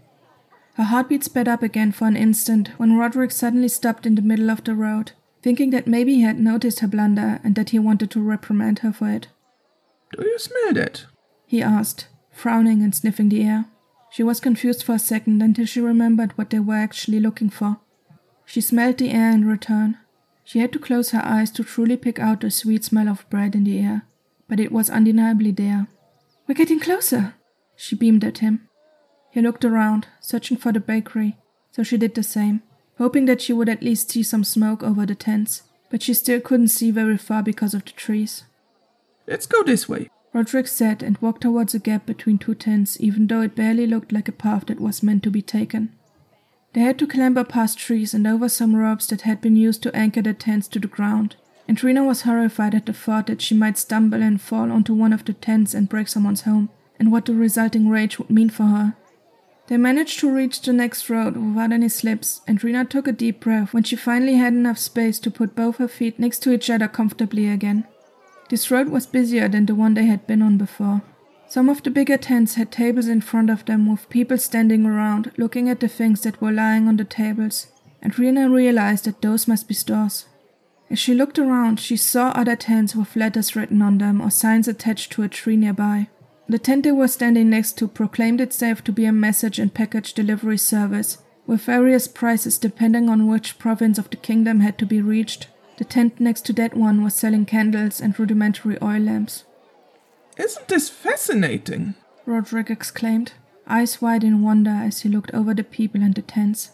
Her 0.74 0.84
heartbeat 0.84 1.24
sped 1.24 1.48
up 1.48 1.62
again 1.62 1.92
for 1.92 2.06
an 2.06 2.16
instant 2.16 2.68
when 2.78 2.96
Roderick 2.96 3.30
suddenly 3.30 3.68
stopped 3.68 4.06
in 4.06 4.14
the 4.14 4.22
middle 4.22 4.50
of 4.50 4.64
the 4.64 4.74
road, 4.74 5.12
thinking 5.42 5.70
that 5.70 5.86
maybe 5.86 6.14
he 6.14 6.22
had 6.22 6.38
noticed 6.38 6.80
her 6.80 6.88
blunder 6.88 7.40
and 7.44 7.54
that 7.54 7.70
he 7.70 7.78
wanted 7.78 8.10
to 8.10 8.22
reprimand 8.22 8.80
her 8.80 8.92
for 8.92 9.08
it. 9.08 9.28
Do 10.16 10.24
you 10.24 10.38
smell 10.38 10.72
that? 10.74 11.06
He 11.54 11.62
asked, 11.62 12.08
frowning 12.32 12.82
and 12.82 12.92
sniffing 12.92 13.28
the 13.28 13.44
air. 13.44 13.66
She 14.10 14.24
was 14.24 14.40
confused 14.40 14.82
for 14.82 14.96
a 14.96 14.98
second 14.98 15.40
until 15.40 15.66
she 15.66 15.80
remembered 15.80 16.32
what 16.32 16.50
they 16.50 16.58
were 16.58 16.74
actually 16.74 17.20
looking 17.20 17.48
for. 17.48 17.78
She 18.44 18.60
smelled 18.60 18.98
the 18.98 19.10
air 19.10 19.30
in 19.30 19.46
return. 19.46 19.98
She 20.42 20.58
had 20.58 20.72
to 20.72 20.80
close 20.80 21.10
her 21.10 21.22
eyes 21.24 21.52
to 21.52 21.62
truly 21.62 21.96
pick 21.96 22.18
out 22.18 22.40
the 22.40 22.50
sweet 22.50 22.84
smell 22.84 23.08
of 23.08 23.28
bread 23.30 23.54
in 23.54 23.62
the 23.62 23.78
air, 23.78 24.02
but 24.48 24.58
it 24.58 24.72
was 24.72 24.90
undeniably 24.90 25.52
there. 25.52 25.86
We're 26.48 26.56
getting 26.56 26.80
closer, 26.80 27.34
she 27.76 27.94
beamed 27.94 28.24
at 28.24 28.38
him. 28.38 28.68
He 29.30 29.40
looked 29.40 29.64
around, 29.64 30.08
searching 30.20 30.56
for 30.56 30.72
the 30.72 30.80
bakery, 30.80 31.36
so 31.70 31.84
she 31.84 31.96
did 31.96 32.16
the 32.16 32.24
same, 32.24 32.62
hoping 32.98 33.26
that 33.26 33.40
she 33.40 33.52
would 33.52 33.68
at 33.68 33.82
least 33.82 34.10
see 34.10 34.24
some 34.24 34.42
smoke 34.42 34.82
over 34.82 35.06
the 35.06 35.14
tents, 35.14 35.62
but 35.88 36.02
she 36.02 36.14
still 36.14 36.40
couldn't 36.40 36.68
see 36.68 36.90
very 36.90 37.16
far 37.16 37.44
because 37.44 37.74
of 37.74 37.84
the 37.84 37.92
trees. 37.92 38.42
Let's 39.28 39.46
go 39.46 39.62
this 39.62 39.88
way, 39.88 40.10
Roderick 40.34 40.66
said 40.66 41.00
and 41.02 41.16
walked 41.18 41.42
towards 41.42 41.74
a 41.74 41.78
gap 41.78 42.06
between 42.06 42.38
two 42.38 42.56
tents, 42.56 43.00
even 43.00 43.28
though 43.28 43.40
it 43.40 43.54
barely 43.54 43.86
looked 43.86 44.10
like 44.12 44.28
a 44.28 44.32
path 44.32 44.66
that 44.66 44.80
was 44.80 45.02
meant 45.02 45.22
to 45.22 45.30
be 45.30 45.40
taken. 45.40 45.92
They 46.72 46.80
had 46.80 46.98
to 46.98 47.06
clamber 47.06 47.44
past 47.44 47.78
trees 47.78 48.12
and 48.12 48.26
over 48.26 48.48
some 48.48 48.74
ropes 48.74 49.06
that 49.06 49.20
had 49.20 49.40
been 49.40 49.54
used 49.54 49.84
to 49.84 49.94
anchor 49.94 50.22
the 50.22 50.34
tents 50.34 50.66
to 50.68 50.80
the 50.80 50.88
ground, 50.88 51.36
and 51.68 51.82
Rena 51.82 52.02
was 52.02 52.22
horrified 52.22 52.74
at 52.74 52.86
the 52.86 52.92
thought 52.92 53.28
that 53.28 53.40
she 53.40 53.54
might 53.54 53.78
stumble 53.78 54.22
and 54.22 54.40
fall 54.40 54.72
onto 54.72 54.92
one 54.92 55.12
of 55.12 55.24
the 55.24 55.34
tents 55.34 55.72
and 55.72 55.88
break 55.88 56.08
someone's 56.08 56.42
home, 56.42 56.68
and 56.98 57.12
what 57.12 57.26
the 57.26 57.34
resulting 57.34 57.88
rage 57.88 58.18
would 58.18 58.28
mean 58.28 58.50
for 58.50 58.64
her. 58.64 58.96
They 59.68 59.76
managed 59.76 60.18
to 60.18 60.34
reach 60.34 60.60
the 60.60 60.72
next 60.72 61.08
road 61.08 61.36
without 61.36 61.70
any 61.70 61.88
slips, 61.88 62.40
and 62.48 62.62
Rena 62.62 62.84
took 62.84 63.06
a 63.06 63.12
deep 63.12 63.38
breath 63.38 63.72
when 63.72 63.84
she 63.84 63.94
finally 63.94 64.34
had 64.34 64.52
enough 64.52 64.78
space 64.78 65.20
to 65.20 65.30
put 65.30 65.54
both 65.54 65.76
her 65.76 65.88
feet 65.88 66.18
next 66.18 66.40
to 66.40 66.52
each 66.52 66.68
other 66.68 66.88
comfortably 66.88 67.48
again. 67.48 67.86
This 68.54 68.70
road 68.70 68.90
was 68.90 69.04
busier 69.04 69.48
than 69.48 69.66
the 69.66 69.74
one 69.74 69.94
they 69.94 70.04
had 70.04 70.28
been 70.28 70.40
on 70.40 70.58
before. 70.58 71.02
Some 71.48 71.68
of 71.68 71.82
the 71.82 71.90
bigger 71.90 72.16
tents 72.16 72.54
had 72.54 72.70
tables 72.70 73.08
in 73.08 73.20
front 73.20 73.50
of 73.50 73.64
them 73.64 73.90
with 73.90 74.08
people 74.08 74.38
standing 74.38 74.86
around 74.86 75.32
looking 75.36 75.68
at 75.68 75.80
the 75.80 75.88
things 75.88 76.20
that 76.20 76.40
were 76.40 76.52
lying 76.52 76.86
on 76.86 76.96
the 76.96 77.04
tables, 77.04 77.66
and 78.00 78.16
Rena 78.16 78.48
realized 78.48 79.06
that 79.06 79.22
those 79.22 79.48
must 79.48 79.66
be 79.66 79.74
stores. 79.74 80.26
As 80.88 81.00
she 81.00 81.14
looked 81.14 81.36
around, 81.36 81.80
she 81.80 81.96
saw 81.96 82.28
other 82.28 82.54
tents 82.54 82.94
with 82.94 83.16
letters 83.16 83.56
written 83.56 83.82
on 83.82 83.98
them 83.98 84.20
or 84.20 84.30
signs 84.30 84.68
attached 84.68 85.10
to 85.14 85.24
a 85.24 85.28
tree 85.28 85.56
nearby. 85.56 86.06
The 86.48 86.60
tent 86.60 86.84
they 86.84 86.92
were 86.92 87.08
standing 87.08 87.50
next 87.50 87.76
to 87.78 87.88
proclaimed 87.88 88.40
itself 88.40 88.84
to 88.84 88.92
be 88.92 89.04
a 89.04 89.10
message 89.10 89.58
and 89.58 89.74
package 89.74 90.14
delivery 90.14 90.58
service, 90.58 91.18
with 91.44 91.62
various 91.62 92.06
prices 92.06 92.58
depending 92.58 93.08
on 93.08 93.26
which 93.26 93.58
province 93.58 93.98
of 93.98 94.10
the 94.10 94.16
kingdom 94.16 94.60
had 94.60 94.78
to 94.78 94.86
be 94.86 95.02
reached. 95.02 95.48
The 95.76 95.84
tent 95.84 96.20
next 96.20 96.42
to 96.46 96.52
that 96.54 96.76
one 96.76 97.02
was 97.02 97.14
selling 97.14 97.46
candles 97.46 98.00
and 98.00 98.18
rudimentary 98.18 98.78
oil 98.80 99.00
lamps. 99.00 99.44
Isn't 100.36 100.68
this 100.68 100.88
fascinating? 100.88 101.94
Roderick 102.26 102.70
exclaimed, 102.70 103.32
eyes 103.66 104.00
wide 104.00 104.24
in 104.24 104.42
wonder 104.42 104.70
as 104.70 105.00
he 105.00 105.08
looked 105.08 105.32
over 105.34 105.54
the 105.54 105.64
people 105.64 106.02
and 106.02 106.14
the 106.14 106.22
tents. 106.22 106.70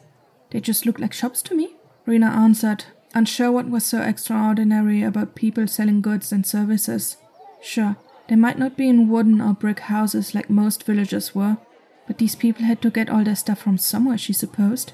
They 0.50 0.60
just 0.60 0.86
looked 0.86 1.00
like 1.00 1.12
shops 1.12 1.42
to 1.42 1.54
me, 1.54 1.74
Rena 2.06 2.26
answered, 2.26 2.84
unsure 3.14 3.52
what 3.52 3.68
was 3.68 3.84
so 3.84 4.02
extraordinary 4.02 5.02
about 5.02 5.34
people 5.34 5.66
selling 5.66 6.00
goods 6.00 6.32
and 6.32 6.46
services. 6.46 7.16
Sure, 7.62 7.96
they 8.28 8.36
might 8.36 8.58
not 8.58 8.76
be 8.76 8.88
in 8.88 9.08
wooden 9.08 9.40
or 9.40 9.54
brick 9.54 9.80
houses 9.80 10.34
like 10.34 10.48
most 10.48 10.84
villagers 10.84 11.34
were, 11.34 11.58
but 12.06 12.18
these 12.18 12.34
people 12.34 12.64
had 12.64 12.80
to 12.82 12.90
get 12.90 13.10
all 13.10 13.24
their 13.24 13.36
stuff 13.36 13.60
from 13.60 13.78
somewhere, 13.78 14.18
she 14.18 14.32
supposed. 14.32 14.92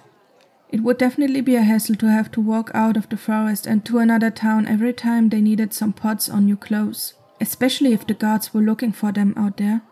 It 0.71 0.81
would 0.81 0.99
definitely 0.99 1.41
be 1.41 1.57
a 1.57 1.63
hassle 1.63 1.97
to 1.97 2.11
have 2.11 2.31
to 2.33 2.41
walk 2.41 2.71
out 2.75 2.97
of 2.97 3.09
the 3.09 3.17
forest 3.17 3.67
and 3.67 3.85
to 3.85 3.99
another 3.99 4.31
town 4.31 4.67
every 4.67 4.93
time 4.93 5.29
they 5.29 5.41
needed 5.41 5.73
some 5.73 5.93
pots 5.93 6.29
or 6.29 6.41
new 6.41 6.57
clothes 6.57 7.15
especially 7.41 7.93
if 7.93 8.07
the 8.07 8.15
guards 8.15 8.53
were 8.55 8.61
looking 8.61 8.93
for 8.93 9.13
them 9.13 9.35
out 9.37 9.57
there. 9.57 9.83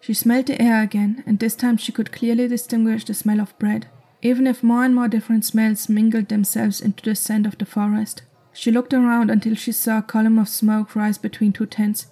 She 0.00 0.14
smelled 0.14 0.46
the 0.46 0.60
air 0.60 0.82
again, 0.82 1.22
and 1.26 1.38
this 1.38 1.54
time 1.54 1.76
she 1.76 1.92
could 1.92 2.12
clearly 2.12 2.46
distinguish 2.46 3.04
the 3.04 3.14
smell 3.14 3.40
of 3.40 3.58
bread, 3.58 3.86
even 4.22 4.46
if 4.46 4.62
more 4.62 4.84
and 4.84 4.94
more 4.94 5.08
different 5.08 5.44
smells 5.44 5.88
mingled 5.88 6.28
themselves 6.28 6.80
into 6.80 7.02
the 7.04 7.14
scent 7.14 7.46
of 7.46 7.56
the 7.56 7.64
forest. 7.64 8.22
She 8.52 8.70
looked 8.70 8.92
around 8.92 9.30
until 9.30 9.54
she 9.54 9.72
saw 9.72 9.98
a 9.98 10.02
column 10.02 10.38
of 10.38 10.48
smoke 10.48 10.94
rise 10.94 11.18
between 11.18 11.52
two 11.52 11.66
tents. 11.66 12.06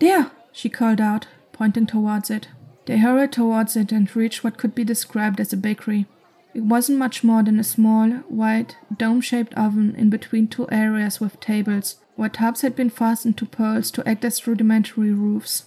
There! 0.00 0.30
she 0.52 0.68
called 0.68 1.00
out, 1.00 1.26
pointing 1.52 1.86
towards 1.86 2.30
it. 2.30 2.48
They 2.86 2.98
hurried 2.98 3.32
towards 3.32 3.76
it 3.76 3.90
and 3.90 4.14
reached 4.14 4.44
what 4.44 4.56
could 4.56 4.74
be 4.74 4.84
described 4.84 5.40
as 5.40 5.52
a 5.52 5.56
bakery. 5.56 6.06
It 6.54 6.62
wasn't 6.62 6.98
much 6.98 7.24
more 7.24 7.42
than 7.42 7.58
a 7.58 7.64
small, 7.64 8.10
white, 8.28 8.76
dome 8.96 9.20
shaped 9.20 9.54
oven 9.54 9.94
in 9.96 10.08
between 10.08 10.46
two 10.46 10.68
areas 10.70 11.20
with 11.20 11.40
tables, 11.40 11.96
where 12.14 12.28
tubs 12.28 12.60
had 12.60 12.76
been 12.76 12.90
fastened 12.90 13.36
to 13.38 13.46
poles 13.46 13.90
to 13.90 14.08
act 14.08 14.24
as 14.24 14.46
rudimentary 14.46 15.10
roofs. 15.10 15.64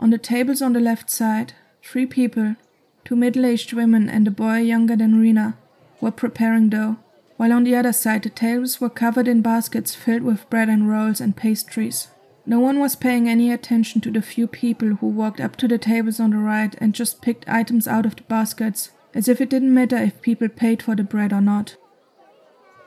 On 0.00 0.08
the 0.08 0.16
tables 0.16 0.62
on 0.62 0.72
the 0.72 0.80
left 0.80 1.10
side, 1.10 1.52
three 1.82 2.06
people, 2.06 2.56
two 3.04 3.14
middle 3.14 3.44
aged 3.44 3.74
women 3.74 4.08
and 4.08 4.26
a 4.26 4.30
boy 4.30 4.60
younger 4.60 4.96
than 4.96 5.20
Rena, 5.20 5.58
were 6.00 6.10
preparing 6.10 6.70
dough, 6.70 6.96
while 7.36 7.52
on 7.52 7.64
the 7.64 7.76
other 7.76 7.92
side 7.92 8.22
the 8.22 8.30
tables 8.30 8.80
were 8.80 8.88
covered 8.88 9.28
in 9.28 9.42
baskets 9.42 9.94
filled 9.94 10.22
with 10.22 10.48
bread 10.48 10.70
and 10.70 10.88
rolls 10.88 11.20
and 11.20 11.36
pastries. 11.36 12.08
No 12.46 12.58
one 12.58 12.80
was 12.80 12.96
paying 12.96 13.28
any 13.28 13.52
attention 13.52 14.00
to 14.00 14.10
the 14.10 14.22
few 14.22 14.46
people 14.46 14.94
who 14.94 15.08
walked 15.08 15.40
up 15.40 15.56
to 15.56 15.68
the 15.68 15.78
tables 15.78 16.18
on 16.18 16.30
the 16.30 16.38
right 16.38 16.74
and 16.78 16.94
just 16.94 17.20
picked 17.20 17.48
items 17.48 17.86
out 17.86 18.06
of 18.06 18.16
the 18.16 18.22
baskets, 18.22 18.90
as 19.14 19.28
if 19.28 19.40
it 19.40 19.50
didn't 19.50 19.74
matter 19.74 19.96
if 19.96 20.22
people 20.22 20.48
paid 20.48 20.82
for 20.82 20.94
the 20.94 21.04
bread 21.04 21.32
or 21.32 21.40
not. 21.40 21.76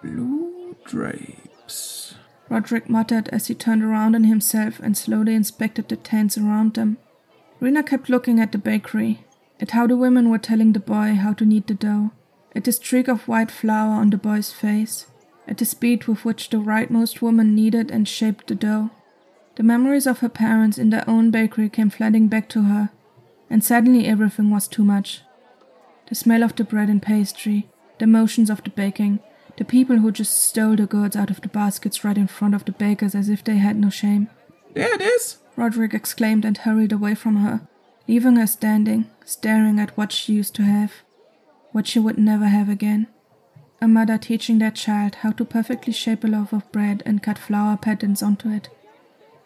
Blue 0.01 0.75
drapes. 0.85 2.15
Roderick 2.49 2.89
muttered 2.89 3.27
as 3.29 3.47
he 3.47 3.55
turned 3.55 3.83
around 3.83 4.15
on 4.15 4.25
himself 4.25 4.79
and 4.79 4.95
slowly 4.95 5.33
inspected 5.33 5.89
the 5.89 5.95
tents 5.95 6.37
around 6.37 6.75
them. 6.75 6.97
Rena 7.59 7.83
kept 7.83 8.09
looking 8.09 8.39
at 8.39 8.51
the 8.51 8.57
bakery, 8.57 9.25
at 9.59 9.71
how 9.71 9.87
the 9.87 9.97
women 9.97 10.29
were 10.29 10.37
telling 10.37 10.73
the 10.73 10.79
boy 10.79 11.15
how 11.15 11.33
to 11.33 11.45
knead 11.45 11.67
the 11.67 11.73
dough, 11.73 12.11
at 12.55 12.63
the 12.63 12.71
streak 12.71 13.07
of 13.07 13.27
white 13.27 13.49
flour 13.49 13.93
on 13.93 14.09
the 14.09 14.17
boy's 14.17 14.51
face, 14.51 15.07
at 15.47 15.57
the 15.57 15.65
speed 15.65 16.05
with 16.05 16.25
which 16.25 16.49
the 16.49 16.57
rightmost 16.57 17.21
woman 17.21 17.55
kneaded 17.55 17.89
and 17.89 18.07
shaped 18.07 18.47
the 18.47 18.55
dough. 18.55 18.91
The 19.55 19.63
memories 19.63 20.05
of 20.05 20.19
her 20.19 20.29
parents 20.29 20.77
in 20.77 20.89
their 20.89 21.09
own 21.09 21.31
bakery 21.31 21.69
came 21.69 21.89
flooding 21.89 22.27
back 22.27 22.49
to 22.49 22.63
her, 22.63 22.89
and 23.49 23.63
suddenly 23.63 24.05
everything 24.05 24.49
was 24.51 24.67
too 24.67 24.83
much. 24.83 25.21
The 26.07 26.15
smell 26.15 26.43
of 26.43 26.55
the 26.55 26.63
bread 26.63 26.89
and 26.89 27.01
pastry, 27.01 27.67
the 27.99 28.07
motions 28.07 28.49
of 28.49 28.63
the 28.63 28.69
baking, 28.69 29.19
the 29.57 29.65
people 29.65 29.97
who 29.97 30.11
just 30.11 30.41
stole 30.41 30.75
the 30.75 30.85
goods 30.85 31.15
out 31.15 31.29
of 31.29 31.41
the 31.41 31.47
baskets 31.47 32.03
right 32.03 32.17
in 32.17 32.27
front 32.27 32.53
of 32.53 32.65
the 32.65 32.71
bakers 32.71 33.15
as 33.15 33.29
if 33.29 33.43
they 33.43 33.57
had 33.57 33.77
no 33.77 33.89
shame. 33.89 34.29
There 34.73 34.93
it 34.93 35.01
is, 35.01 35.37
Roderick 35.55 35.93
exclaimed 35.93 36.45
and 36.45 36.57
hurried 36.57 36.91
away 36.91 37.15
from 37.15 37.37
her, 37.37 37.61
leaving 38.07 38.35
her 38.35 38.47
standing, 38.47 39.09
staring 39.23 39.79
at 39.79 39.95
what 39.97 40.11
she 40.11 40.33
used 40.33 40.55
to 40.55 40.63
have, 40.63 40.93
what 41.71 41.87
she 41.87 41.99
would 41.99 42.17
never 42.17 42.47
have 42.47 42.69
again. 42.69 43.07
A 43.81 43.87
mother 43.87 44.17
teaching 44.17 44.59
their 44.59 44.71
child 44.71 45.15
how 45.15 45.31
to 45.31 45.45
perfectly 45.45 45.93
shape 45.93 46.23
a 46.23 46.27
loaf 46.27 46.53
of 46.53 46.71
bread 46.71 47.01
and 47.05 47.23
cut 47.23 47.37
flower 47.37 47.77
patterns 47.77 48.21
onto 48.21 48.49
it. 48.49 48.69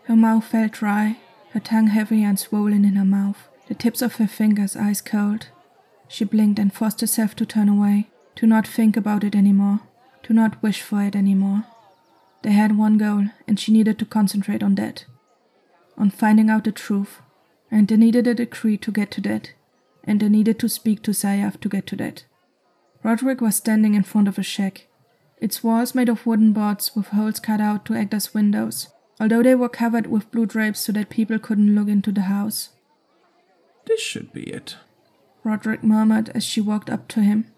Her 0.03 0.15
mouth 0.15 0.45
felt 0.45 0.71
dry, 0.71 1.17
her 1.51 1.59
tongue 1.59 1.87
heavy 1.87 2.23
and 2.23 2.39
swollen 2.39 2.85
in 2.85 2.95
her 2.95 3.05
mouth, 3.05 3.47
the 3.67 3.75
tips 3.75 4.01
of 4.01 4.15
her 4.15 4.27
fingers 4.27 4.75
ice 4.75 5.01
cold. 5.01 5.47
She 6.09 6.25
blinked 6.25 6.59
and 6.59 6.73
forced 6.73 6.99
herself 6.99 7.35
to 7.37 7.45
turn 7.45 7.69
away, 7.69 8.09
to 8.35 8.45
not 8.45 8.67
think 8.67 8.97
about 8.97 9.23
it 9.23 9.35
anymore, 9.35 9.79
to 10.23 10.33
not 10.33 10.61
wish 10.61 10.81
for 10.81 11.01
it 11.03 11.15
anymore. 11.15 11.63
They 12.41 12.51
had 12.51 12.77
one 12.77 12.97
goal, 12.97 13.27
and 13.47 13.57
she 13.57 13.71
needed 13.71 13.97
to 13.99 14.05
concentrate 14.05 14.63
on 14.63 14.75
that. 14.75 15.05
On 15.97 16.09
finding 16.09 16.49
out 16.49 16.65
the 16.65 16.73
truth. 16.73 17.21
And 17.71 17.87
they 17.87 17.95
needed 17.95 18.27
a 18.27 18.33
decree 18.33 18.77
to 18.77 18.91
get 18.91 19.11
to 19.11 19.21
that. 19.21 19.53
And 20.03 20.19
they 20.19 20.29
needed 20.29 20.59
to 20.59 20.67
speak 20.67 21.03
to 21.03 21.11
Sayaf 21.11 21.61
to 21.61 21.69
get 21.69 21.85
to 21.87 21.95
that. 21.97 22.23
Roderick 23.03 23.39
was 23.39 23.55
standing 23.55 23.93
in 23.93 24.03
front 24.03 24.27
of 24.27 24.37
a 24.37 24.43
shack, 24.43 24.87
its 25.41 25.63
walls 25.63 25.95
made 25.95 26.09
of 26.09 26.25
wooden 26.25 26.51
boards 26.51 26.91
with 26.95 27.07
holes 27.07 27.39
cut 27.39 27.61
out 27.61 27.85
to 27.85 27.95
act 27.95 28.13
as 28.13 28.33
windows, 28.33 28.89
although 29.19 29.41
they 29.41 29.55
were 29.55 29.69
covered 29.69 30.07
with 30.07 30.29
blue 30.31 30.45
drapes 30.45 30.81
so 30.81 30.91
that 30.91 31.09
people 31.09 31.39
couldn't 31.39 31.75
look 31.75 31.87
into 31.87 32.11
the 32.11 32.23
house. 32.23 32.69
This 33.85 34.01
should 34.01 34.33
be 34.33 34.43
it, 34.43 34.75
Roderick 35.43 35.83
murmured 35.83 36.29
as 36.29 36.43
she 36.43 36.61
walked 36.61 36.89
up 36.89 37.07
to 37.09 37.21
him. 37.21 37.51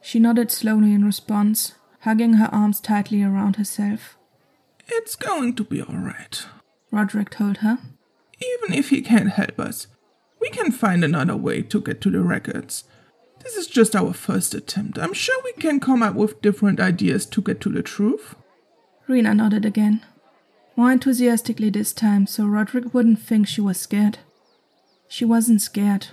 She 0.00 0.18
nodded 0.18 0.50
slowly 0.50 0.94
in 0.94 1.04
response, 1.04 1.74
hugging 2.00 2.34
her 2.34 2.48
arms 2.52 2.80
tightly 2.80 3.22
around 3.22 3.56
herself. 3.56 4.16
It's 4.88 5.16
going 5.16 5.54
to 5.56 5.64
be 5.64 5.80
all 5.80 5.96
right, 5.96 6.44
Roderick 6.90 7.30
told 7.30 7.58
her. 7.58 7.78
Even 8.40 8.74
if 8.74 8.88
he 8.88 9.02
can't 9.02 9.30
help 9.30 9.60
us, 9.60 9.86
we 10.40 10.48
can 10.50 10.72
find 10.72 11.04
another 11.04 11.36
way 11.36 11.62
to 11.62 11.80
get 11.80 12.00
to 12.00 12.10
the 12.10 12.20
records. 12.20 12.84
This 13.42 13.56
is 13.56 13.66
just 13.66 13.94
our 13.94 14.12
first 14.12 14.54
attempt. 14.54 14.98
I'm 14.98 15.12
sure 15.14 15.36
we 15.44 15.52
can 15.52 15.80
come 15.80 16.02
up 16.02 16.14
with 16.14 16.42
different 16.42 16.80
ideas 16.80 17.26
to 17.26 17.42
get 17.42 17.60
to 17.62 17.68
the 17.68 17.82
truth. 17.82 18.34
Rena 19.06 19.34
nodded 19.34 19.64
again 19.64 20.02
more 20.80 20.92
enthusiastically 20.92 21.68
this 21.68 21.92
time 21.92 22.26
so 22.26 22.46
Roderick 22.46 22.94
wouldn't 22.94 23.20
think 23.20 23.46
she 23.46 23.60
was 23.60 23.78
scared. 23.78 24.18
She 25.08 25.26
wasn't 25.26 25.60
scared, 25.60 26.06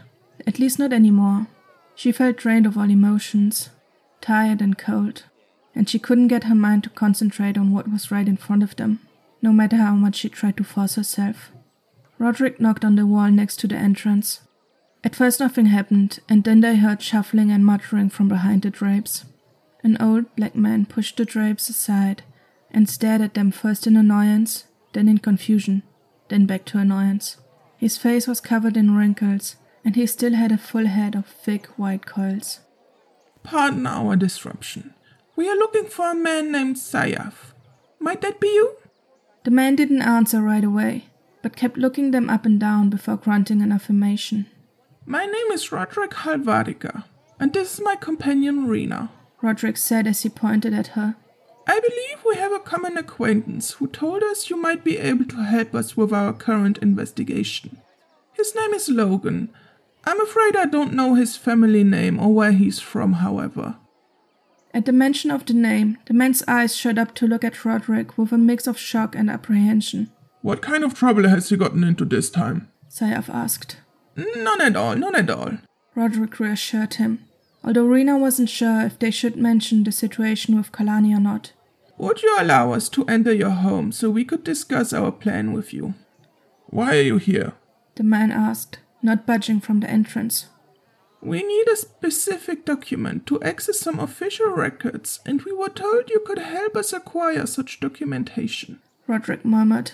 at 0.46 0.60
least 0.60 0.80
not 0.80 0.94
anymore. 0.94 1.48
She 1.96 2.12
felt 2.12 2.38
drained 2.38 2.66
of 2.66 2.78
all 2.78 2.90
emotions, 2.90 3.70
tired 4.22 4.62
and 4.62 4.78
cold, 4.78 5.24
and 5.74 5.90
she 5.90 6.00
couldn't 6.00 6.28
get 6.28 6.44
her 6.46 6.56
mind 6.56 6.84
to 6.84 6.90
concentrate 6.90 7.58
on 7.58 7.72
what 7.72 7.92
was 7.92 8.12
right 8.12 8.28
in 8.28 8.38
front 8.38 8.64
of 8.64 8.76
them, 8.76 9.00
no 9.42 9.52
matter 9.52 9.78
how 9.78 9.96
much 9.96 10.18
she 10.18 10.30
tried 10.30 10.58
to 10.58 10.64
force 10.64 10.96
herself. 10.96 11.52
Roderick 12.20 12.60
knocked 12.60 12.84
on 12.84 12.96
the 12.96 13.06
wall 13.06 13.32
next 13.32 13.60
to 13.60 13.68
the 13.68 13.76
entrance. 13.76 14.42
At 15.04 15.16
first, 15.16 15.40
nothing 15.40 15.68
happened, 15.68 16.20
and 16.28 16.44
then 16.44 16.62
they 16.62 16.76
heard 16.76 17.02
shuffling 17.02 17.52
and 17.52 17.66
muttering 17.66 18.10
from 18.10 18.28
behind 18.28 18.64
the 18.64 18.70
drapes. 18.70 19.26
An 19.84 19.98
old 20.00 20.36
black 20.36 20.56
man 20.56 20.86
pushed 20.86 21.18
the 21.18 21.26
drapes 21.26 21.70
aside 21.70 22.24
and 22.72 22.90
stared 22.90 23.22
at 23.22 23.36
them 23.36 23.52
first 23.52 23.88
in 23.88 23.96
annoyance, 23.96 24.66
then 24.94 25.08
in 25.08 25.20
confusion, 25.20 25.84
then 26.30 26.46
back 26.46 26.66
to 26.66 26.80
annoyance. 26.80 27.38
His 27.78 27.98
face 27.98 28.28
was 28.28 28.42
covered 28.42 28.76
in 28.76 28.96
wrinkles, 28.96 29.56
and 29.88 29.96
he 29.96 30.06
still 30.06 30.34
had 30.34 30.52
a 30.52 30.58
full 30.58 30.86
head 30.86 31.16
of 31.16 31.26
thick 31.26 31.66
white 31.78 32.06
coils. 32.06 32.60
Pardon 33.42 33.88
our 33.88 34.18
disruption. 34.18 34.94
We 35.38 35.48
are 35.48 35.56
looking 35.56 35.86
for 35.86 36.12
a 36.12 36.14
man 36.14 36.52
named 36.52 36.76
Sayaf. 36.76 37.54
Might 37.98 38.20
that 38.20 38.42
be 38.42 38.48
you? 38.48 38.76
The 39.46 39.52
man 39.52 39.78
didn't 39.78 40.02
answer 40.02 40.42
right 40.42 40.66
away, 40.66 41.06
but 41.42 41.56
kept 41.56 41.78
looking 41.78 42.12
them 42.12 42.30
up 42.30 42.46
and 42.46 42.60
down 42.60 42.90
before 42.90 43.16
grunting 43.16 43.62
an 43.62 43.72
affirmation. 43.72 44.48
My 45.06 45.26
name 45.26 45.52
is 45.54 45.72
Roderick 45.72 46.12
Halvadica, 46.12 47.06
and 47.40 47.54
this 47.54 47.76
is 47.76 47.82
my 47.82 47.96
companion 47.96 48.68
Rena, 48.68 49.10
Roderick 49.42 49.78
said 49.78 50.06
as 50.06 50.24
he 50.24 50.28
pointed 50.28 50.74
at 50.74 50.88
her. 50.88 51.16
I 51.66 51.80
believe 51.80 52.26
we 52.26 52.36
have 52.36 52.52
a 52.52 52.60
common 52.60 52.98
acquaintance 52.98 53.72
who 53.72 53.88
told 53.88 54.22
us 54.22 54.50
you 54.50 54.58
might 54.58 54.84
be 54.84 54.98
able 54.98 55.24
to 55.28 55.46
help 55.46 55.74
us 55.74 55.96
with 55.96 56.12
our 56.12 56.34
current 56.34 56.78
investigation. 56.80 57.78
His 58.34 58.54
name 58.54 58.74
is 58.74 58.90
Logan. 58.90 59.54
I'm 60.08 60.22
afraid 60.22 60.56
I 60.56 60.66
don't 60.66 60.94
know 60.94 61.16
his 61.16 61.36
family 61.36 61.84
name 61.84 62.18
or 62.18 62.34
where 62.34 62.54
he's 62.54 62.80
from, 62.80 63.14
however. 63.14 63.76
At 64.74 64.86
the 64.86 64.94
mention 64.94 65.32
of 65.32 65.46
the 65.46 65.54
name, 65.54 65.98
the 66.06 66.14
man's 66.14 66.46
eyes 66.48 66.78
shot 66.78 66.98
up 66.98 67.14
to 67.16 67.28
look 67.28 67.44
at 67.44 67.66
Roderick 67.66 68.18
with 68.18 68.32
a 68.32 68.38
mix 68.38 68.68
of 68.68 68.78
shock 68.78 69.18
and 69.18 69.30
apprehension. 69.30 70.10
What 70.42 70.62
kind 70.62 70.86
of 70.86 70.94
trouble 70.94 71.28
has 71.28 71.50
he 71.50 71.58
gotten 71.58 71.84
into 71.84 72.06
this 72.06 72.30
time? 72.30 72.70
Sayaf 72.90 73.28
asked. 73.28 73.80
None 74.16 74.62
at 74.62 74.78
all, 74.78 74.96
none 74.96 75.14
at 75.14 75.30
all. 75.30 75.58
Roderick 75.94 76.40
reassured 76.40 76.94
him, 76.94 77.26
although 77.62 77.86
Rena 77.86 78.18
wasn't 78.18 78.50
sure 78.50 78.84
if 78.84 78.98
they 78.98 79.12
should 79.12 79.36
mention 79.36 79.84
the 79.84 79.92
situation 79.92 80.56
with 80.56 80.72
Kalani 80.72 81.14
or 81.14 81.20
not. 81.20 81.52
Would 81.98 82.24
you 82.24 82.34
allow 82.40 82.72
us 82.72 82.88
to 82.90 83.04
enter 83.08 83.34
your 83.34 83.50
home 83.50 83.92
so 83.92 84.10
we 84.10 84.24
could 84.24 84.46
discuss 84.46 84.94
our 84.94 85.12
plan 85.12 85.52
with 85.52 85.74
you? 85.74 85.96
Why 86.68 86.96
are 86.96 87.02
you 87.02 87.18
here? 87.18 87.56
The 87.96 88.04
man 88.04 88.32
asked, 88.32 88.78
not 89.02 89.26
budging 89.26 89.60
from 89.60 89.80
the 89.80 89.90
entrance. 89.90 90.48
We 91.22 91.44
need 91.44 91.68
a 91.68 91.76
specific 91.76 92.66
document 92.66 93.26
to 93.28 93.42
access 93.42 93.80
some 93.80 94.00
official 94.00 94.50
records, 94.50 95.20
and 95.26 95.42
we 95.42 95.52
were 95.52 95.70
told 95.70 96.10
you 96.10 96.20
could 96.26 96.40
help 96.40 96.76
us 96.76 96.94
acquire 96.94 97.46
such 97.46 97.80
documentation. 97.80 98.80
Roderick 99.08 99.44
murmured. 99.44 99.92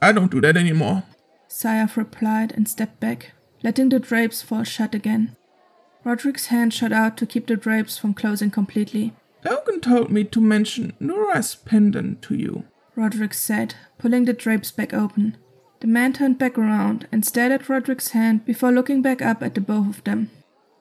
I 0.00 0.12
don't 0.12 0.30
do 0.30 0.40
that 0.40 0.56
anymore. 0.56 1.04
Sayaf 1.48 1.96
replied 1.96 2.52
and 2.52 2.68
stepped 2.68 3.00
back, 3.00 3.32
letting 3.62 3.90
the 3.90 3.98
drapes 3.98 4.42
fall 4.42 4.64
shut 4.64 4.94
again. 4.94 5.36
Roderick's 6.04 6.46
hand 6.46 6.72
shot 6.72 6.92
out 6.92 7.16
to 7.18 7.26
keep 7.26 7.46
the 7.46 7.56
drapes 7.56 7.98
from 7.98 8.14
closing 8.14 8.50
completely. 8.50 9.12
Logan 9.44 9.80
told 9.80 10.10
me 10.10 10.24
to 10.24 10.40
mention 10.40 10.94
Nora's 10.98 11.54
pendant 11.54 12.22
to 12.22 12.34
you, 12.34 12.64
Roderick 12.94 13.34
said, 13.34 13.74
pulling 13.98 14.24
the 14.24 14.32
drapes 14.32 14.70
back 14.70 14.94
open. 14.94 15.36
The 15.86 15.92
man 15.92 16.14
turned 16.14 16.36
back 16.36 16.58
around 16.58 17.06
and 17.12 17.24
stared 17.24 17.52
at 17.52 17.68
Roderick's 17.68 18.08
hand 18.08 18.44
before 18.44 18.72
looking 18.72 19.02
back 19.02 19.22
up 19.22 19.40
at 19.40 19.54
the 19.54 19.60
both 19.60 19.86
of 19.98 20.02
them. 20.02 20.32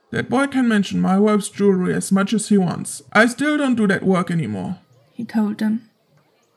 That 0.10 0.32
boy 0.32 0.48
can 0.48 0.68
mention 0.68 1.00
my 1.00 1.20
wife's 1.20 1.48
jewelry 1.48 1.94
as 1.94 2.12
much 2.12 2.34
as 2.34 2.50
he 2.50 2.58
wants. 2.58 3.04
I 3.14 3.28
still 3.28 3.56
don't 3.56 3.76
do 3.76 3.86
that 3.86 4.02
work 4.02 4.32
anymore, 4.32 4.80
he 5.14 5.24
told 5.24 5.60
them. 5.60 5.92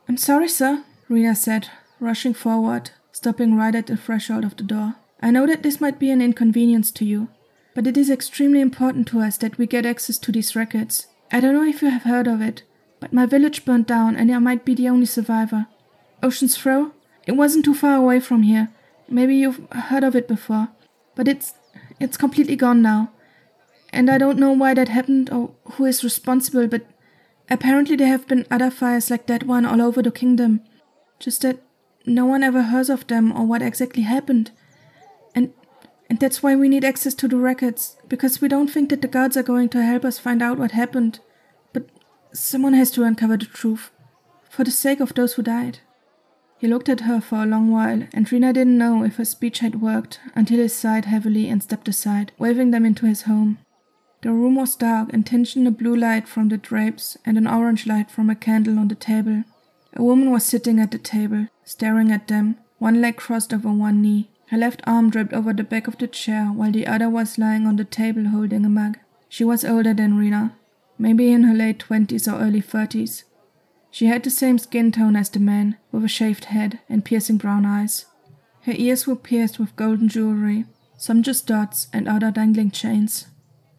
I'm 0.08 0.16
sorry, 0.16 0.48
sir, 0.48 0.82
Rena 1.10 1.34
said, 1.34 1.68
rushing 2.00 2.32
forward, 2.32 2.90
stopping 3.12 3.54
right 3.54 3.74
at 3.74 3.86
the 3.86 3.98
threshold 3.98 4.46
of 4.46 4.56
the 4.56 4.62
door. 4.62 4.94
I 5.20 5.30
know 5.30 5.46
that 5.46 5.62
this 5.62 5.78
might 5.78 5.98
be 5.98 6.10
an 6.10 6.22
inconvenience 6.22 6.90
to 6.92 7.04
you, 7.04 7.28
but 7.74 7.86
it 7.86 7.98
is 7.98 8.08
extremely 8.08 8.62
important 8.62 9.06
to 9.08 9.20
us 9.20 9.36
that 9.36 9.58
we 9.58 9.66
get 9.66 9.84
access 9.84 10.16
to 10.20 10.32
these 10.32 10.56
records. 10.56 11.06
I 11.30 11.40
don't 11.40 11.52
know 11.52 11.68
if 11.68 11.82
you 11.82 11.90
have 11.90 12.04
heard 12.04 12.26
of 12.26 12.40
it, 12.40 12.62
but 12.98 13.12
my 13.12 13.26
village 13.26 13.66
burned 13.66 13.84
down 13.84 14.16
and 14.16 14.32
I 14.32 14.38
might 14.38 14.64
be 14.64 14.74
the 14.74 14.88
only 14.88 15.04
survivor. 15.04 15.66
Ocean's 16.22 16.56
Throw? 16.56 16.92
It 17.28 17.36
wasn't 17.36 17.66
too 17.66 17.74
far 17.74 17.94
away 17.94 18.20
from 18.20 18.42
here. 18.42 18.70
Maybe 19.06 19.36
you've 19.36 19.60
heard 19.70 20.02
of 20.02 20.16
it 20.16 20.26
before. 20.26 20.68
But 21.14 21.28
it's 21.28 21.52
it's 22.00 22.16
completely 22.16 22.56
gone 22.56 22.80
now. 22.80 23.12
And 23.92 24.10
I 24.10 24.16
don't 24.18 24.38
know 24.38 24.52
why 24.52 24.72
that 24.74 24.88
happened 24.88 25.30
or 25.30 25.50
who 25.72 25.84
is 25.84 26.02
responsible, 26.02 26.66
but 26.66 26.86
apparently 27.50 27.96
there 27.96 28.08
have 28.08 28.26
been 28.26 28.46
other 28.50 28.70
fires 28.70 29.10
like 29.10 29.26
that 29.26 29.44
one 29.44 29.66
all 29.66 29.82
over 29.82 30.02
the 30.02 30.10
kingdom. 30.10 30.60
Just 31.18 31.42
that 31.42 31.58
no 32.06 32.24
one 32.24 32.42
ever 32.42 32.62
hears 32.62 32.88
of 32.88 33.06
them 33.06 33.30
or 33.36 33.46
what 33.46 33.62
exactly 33.62 34.04
happened. 34.04 34.50
And 35.34 35.52
and 36.08 36.18
that's 36.18 36.42
why 36.42 36.56
we 36.56 36.70
need 36.70 36.84
access 36.84 37.12
to 37.14 37.28
the 37.28 37.36
records, 37.36 37.96
because 38.08 38.40
we 38.40 38.48
don't 38.48 38.70
think 38.70 38.88
that 38.88 39.02
the 39.02 39.14
guards 39.16 39.36
are 39.36 39.42
going 39.42 39.68
to 39.70 39.82
help 39.82 40.06
us 40.06 40.18
find 40.18 40.42
out 40.42 40.58
what 40.58 40.70
happened. 40.70 41.20
But 41.74 41.90
someone 42.32 42.72
has 42.72 42.90
to 42.92 43.04
uncover 43.04 43.36
the 43.36 43.44
truth, 43.44 43.90
for 44.48 44.64
the 44.64 44.70
sake 44.70 45.00
of 45.00 45.12
those 45.12 45.34
who 45.34 45.42
died. 45.42 45.80
He 46.58 46.66
looked 46.66 46.88
at 46.88 47.02
her 47.02 47.20
for 47.20 47.42
a 47.42 47.46
long 47.46 47.70
while, 47.70 48.02
and 48.12 48.30
Rena 48.30 48.52
didn't 48.52 48.78
know 48.78 49.04
if 49.04 49.16
her 49.16 49.24
speech 49.24 49.60
had 49.60 49.80
worked 49.80 50.18
until 50.34 50.58
he 50.58 50.68
sighed 50.68 51.04
heavily 51.04 51.48
and 51.48 51.62
stepped 51.62 51.88
aside, 51.88 52.32
waving 52.36 52.72
them 52.72 52.84
into 52.84 53.06
his 53.06 53.22
home. 53.22 53.58
The 54.22 54.32
room 54.32 54.56
was 54.56 54.74
dark 54.74 55.10
and 55.12 55.24
tinged 55.24 55.56
in 55.56 55.68
a 55.68 55.70
blue 55.70 55.94
light 55.94 56.26
from 56.26 56.48
the 56.48 56.56
drapes 56.56 57.16
and 57.24 57.38
an 57.38 57.46
orange 57.46 57.86
light 57.86 58.10
from 58.10 58.28
a 58.28 58.34
candle 58.34 58.76
on 58.76 58.88
the 58.88 58.96
table. 58.96 59.44
A 59.94 60.02
woman 60.02 60.32
was 60.32 60.44
sitting 60.44 60.80
at 60.80 60.90
the 60.90 60.98
table, 60.98 61.46
staring 61.64 62.10
at 62.10 62.26
them, 62.26 62.56
one 62.78 63.00
leg 63.00 63.16
crossed 63.16 63.54
over 63.54 63.70
one 63.72 64.02
knee. 64.02 64.28
Her 64.48 64.58
left 64.58 64.82
arm 64.84 65.10
draped 65.10 65.32
over 65.32 65.52
the 65.52 65.62
back 65.62 65.86
of 65.86 65.98
the 65.98 66.08
chair, 66.08 66.46
while 66.46 66.72
the 66.72 66.86
other 66.88 67.08
was 67.08 67.38
lying 67.38 67.66
on 67.66 67.76
the 67.76 67.84
table 67.84 68.24
holding 68.24 68.64
a 68.64 68.68
mug. 68.68 68.98
She 69.28 69.44
was 69.44 69.64
older 69.64 69.94
than 69.94 70.16
Rena, 70.16 70.56
maybe 70.98 71.30
in 71.30 71.44
her 71.44 71.54
late 71.54 71.78
twenties 71.78 72.26
or 72.26 72.40
early 72.40 72.60
thirties. 72.60 73.24
She 73.90 74.06
had 74.06 74.22
the 74.22 74.30
same 74.30 74.58
skin 74.58 74.92
tone 74.92 75.16
as 75.16 75.30
the 75.30 75.40
man, 75.40 75.76
with 75.90 76.04
a 76.04 76.08
shaved 76.08 76.46
head 76.46 76.80
and 76.88 77.04
piercing 77.04 77.38
brown 77.38 77.64
eyes. 77.64 78.06
Her 78.62 78.74
ears 78.76 79.06
were 79.06 79.16
pierced 79.16 79.58
with 79.58 79.76
golden 79.76 80.08
jewelry, 80.08 80.66
some 80.96 81.22
just 81.22 81.46
dots 81.46 81.88
and 81.92 82.08
other 82.08 82.30
dangling 82.30 82.70
chains. 82.70 83.26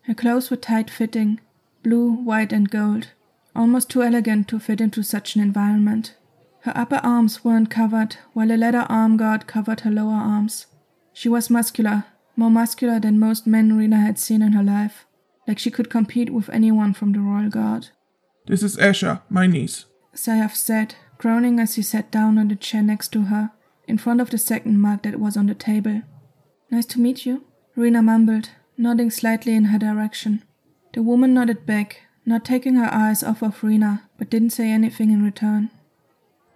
Her 0.03 0.13
clothes 0.13 0.49
were 0.49 0.57
tight 0.57 0.89
fitting, 0.89 1.39
blue, 1.83 2.11
white, 2.11 2.51
and 2.51 2.69
gold, 2.69 3.09
almost 3.55 3.89
too 3.89 4.01
elegant 4.01 4.47
to 4.47 4.59
fit 4.59 4.81
into 4.81 5.03
such 5.03 5.35
an 5.35 5.41
environment. 5.41 6.15
Her 6.61 6.73
upper 6.75 6.99
arms 7.03 7.43
weren't 7.43 7.69
covered, 7.69 8.17
while 8.33 8.51
a 8.51 8.57
leather 8.57 8.85
arm 8.89 9.17
guard 9.17 9.47
covered 9.47 9.81
her 9.81 9.91
lower 9.91 10.13
arms. 10.13 10.65
She 11.13 11.29
was 11.29 11.49
muscular, 11.49 12.05
more 12.35 12.49
muscular 12.49 12.99
than 12.99 13.19
most 13.19 13.45
men 13.45 13.77
Rena 13.77 13.97
had 13.97 14.17
seen 14.17 14.41
in 14.41 14.53
her 14.53 14.63
life, 14.63 15.05
like 15.47 15.59
she 15.59 15.71
could 15.71 15.89
compete 15.89 16.31
with 16.31 16.49
anyone 16.49 16.93
from 16.93 17.11
the 17.11 17.19
Royal 17.19 17.49
Guard. 17.49 17.89
This 18.47 18.63
is 18.63 18.77
Asha, 18.77 19.21
my 19.29 19.45
niece. 19.45 19.85
Sayaf 20.15 20.55
said, 20.55 20.95
groaning 21.17 21.59
as 21.59 21.75
he 21.75 21.81
sat 21.81 22.11
down 22.11 22.37
on 22.37 22.47
the 22.47 22.55
chair 22.55 22.81
next 22.81 23.09
to 23.09 23.23
her, 23.23 23.51
in 23.87 23.97
front 23.97 24.21
of 24.21 24.29
the 24.29 24.37
second 24.37 24.79
mug 24.79 25.03
that 25.03 25.19
was 25.19 25.35
on 25.35 25.47
the 25.47 25.55
table. 25.55 26.01
Nice 26.71 26.85
to 26.87 26.99
meet 26.99 27.25
you, 27.25 27.45
Rena 27.75 28.01
mumbled, 28.01 28.49
nodding 28.77 29.09
slightly 29.09 29.53
in 29.53 29.65
her 29.65 29.79
direction. 29.79 30.43
The 30.93 31.01
woman 31.01 31.33
nodded 31.33 31.65
back, 31.65 32.01
not 32.25 32.45
taking 32.45 32.75
her 32.75 32.89
eyes 32.91 33.23
off 33.23 33.41
of 33.41 33.63
Rena, 33.63 34.09
but 34.17 34.29
didn't 34.29 34.51
say 34.51 34.69
anything 34.69 35.11
in 35.11 35.23
return. 35.23 35.71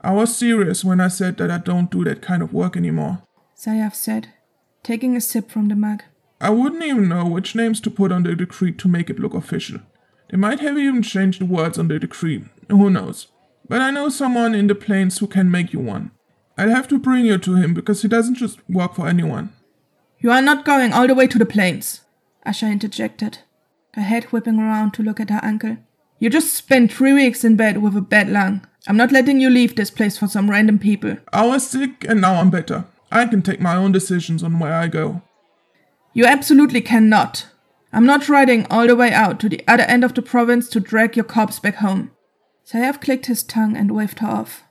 I 0.02 0.12
was 0.12 0.36
serious 0.36 0.84
when 0.84 1.00
I 1.00 1.08
said 1.08 1.38
that 1.38 1.50
I 1.50 1.58
don't 1.58 1.90
do 1.90 2.04
that 2.04 2.22
kind 2.22 2.44
of 2.44 2.54
work 2.54 2.76
anymore. 2.76 3.24
Sayaf 3.58 3.96
said, 3.96 4.30
taking 4.84 5.16
a 5.16 5.22
sip 5.22 5.50
from 5.50 5.70
the 5.70 5.76
mug. 5.76 6.04
I 6.42 6.50
wouldn't 6.50 6.84
even 6.84 7.08
know 7.08 7.26
which 7.26 7.56
names 7.56 7.80
to 7.82 7.90
put 7.90 8.12
on 8.12 8.24
the 8.24 8.36
decree 8.36 8.74
to 8.74 8.88
make 8.88 9.10
it 9.10 9.20
look 9.20 9.34
official. 9.34 9.80
They 10.30 10.38
might 10.38 10.60
have 10.60 10.78
even 10.78 11.02
changed 11.02 11.40
the 11.40 11.46
words 11.46 11.78
on 11.78 11.88
the 11.88 12.00
decree. 12.00 12.44
Who 12.70 12.90
knows? 12.90 13.28
But 13.74 13.82
I 13.82 13.90
know 13.90 14.10
someone 14.10 14.54
in 14.54 14.68
the 14.68 14.76
plains 14.76 15.18
who 15.18 15.26
can 15.26 15.50
make 15.50 15.74
you 15.74 15.80
one. 15.80 16.12
I'll 16.60 16.70
have 16.70 16.88
to 16.90 17.00
bring 17.00 17.26
you 17.26 17.40
to 17.40 17.56
him 17.56 17.74
because 17.74 18.04
he 18.04 18.08
doesn't 18.08 18.36
just 18.36 18.60
work 18.70 18.94
for 18.94 19.08
anyone. 19.08 19.52
You 20.20 20.30
are 20.30 20.44
not 20.44 20.64
going 20.64 20.94
all 20.94 21.08
the 21.08 21.16
way 21.16 21.26
to 21.26 21.40
the 21.40 21.46
plains, 21.48 22.02
Asha 22.46 22.72
interjected, 22.72 23.40
her 23.96 24.04
head 24.04 24.26
whipping 24.26 24.60
around 24.60 24.94
to 24.94 25.02
look 25.02 25.20
at 25.20 25.32
her 25.32 25.40
uncle. 25.42 25.78
You 26.20 26.30
just 26.30 26.54
spent 26.54 26.94
three 26.94 27.14
weeks 27.14 27.44
in 27.44 27.56
bed 27.56 27.82
with 27.82 27.98
a 27.98 28.02
bad 28.02 28.30
lung. 28.30 28.64
I'm 28.88 28.96
not 28.96 29.12
letting 29.12 29.40
you 29.40 29.50
leave 29.50 29.76
this 29.76 29.90
place 29.90 30.20
for 30.20 30.28
some 30.28 30.52
random 30.52 30.78
people. 30.78 31.18
I 31.34 31.48
was 31.48 31.66
sick 31.66 32.06
and 32.08 32.22
now 32.22 32.36
I'm 32.36 32.52
better. 32.52 32.86
I 33.12 33.26
can 33.26 33.42
take 33.42 33.60
my 33.60 33.76
own 33.76 33.92
decisions 33.92 34.44
on 34.44 34.60
where 34.60 34.76
I 34.76 34.86
go. 34.86 35.24
You 36.14 36.28
absolutely 36.28 36.82
cannot. 36.82 37.48
I'm 37.92 38.06
not 38.06 38.30
riding 38.30 38.68
all 38.70 38.86
the 38.86 38.96
way 38.96 39.12
out 39.12 39.40
to 39.40 39.50
the 39.50 39.64
other 39.68 39.86
end 39.86 40.04
of 40.04 40.14
the 40.14 40.22
province 40.22 40.70
to 40.70 40.80
drag 40.80 41.18
your 41.18 41.26
corpse 41.26 41.58
back 41.58 41.78
home. 41.78 42.12
Sayaf 42.66 43.02
clicked 43.02 43.28
his 43.28 43.44
tongue 43.44 43.76
and 43.76 43.92
waved 43.92 44.20
her 44.20 44.28
off. 44.28 44.64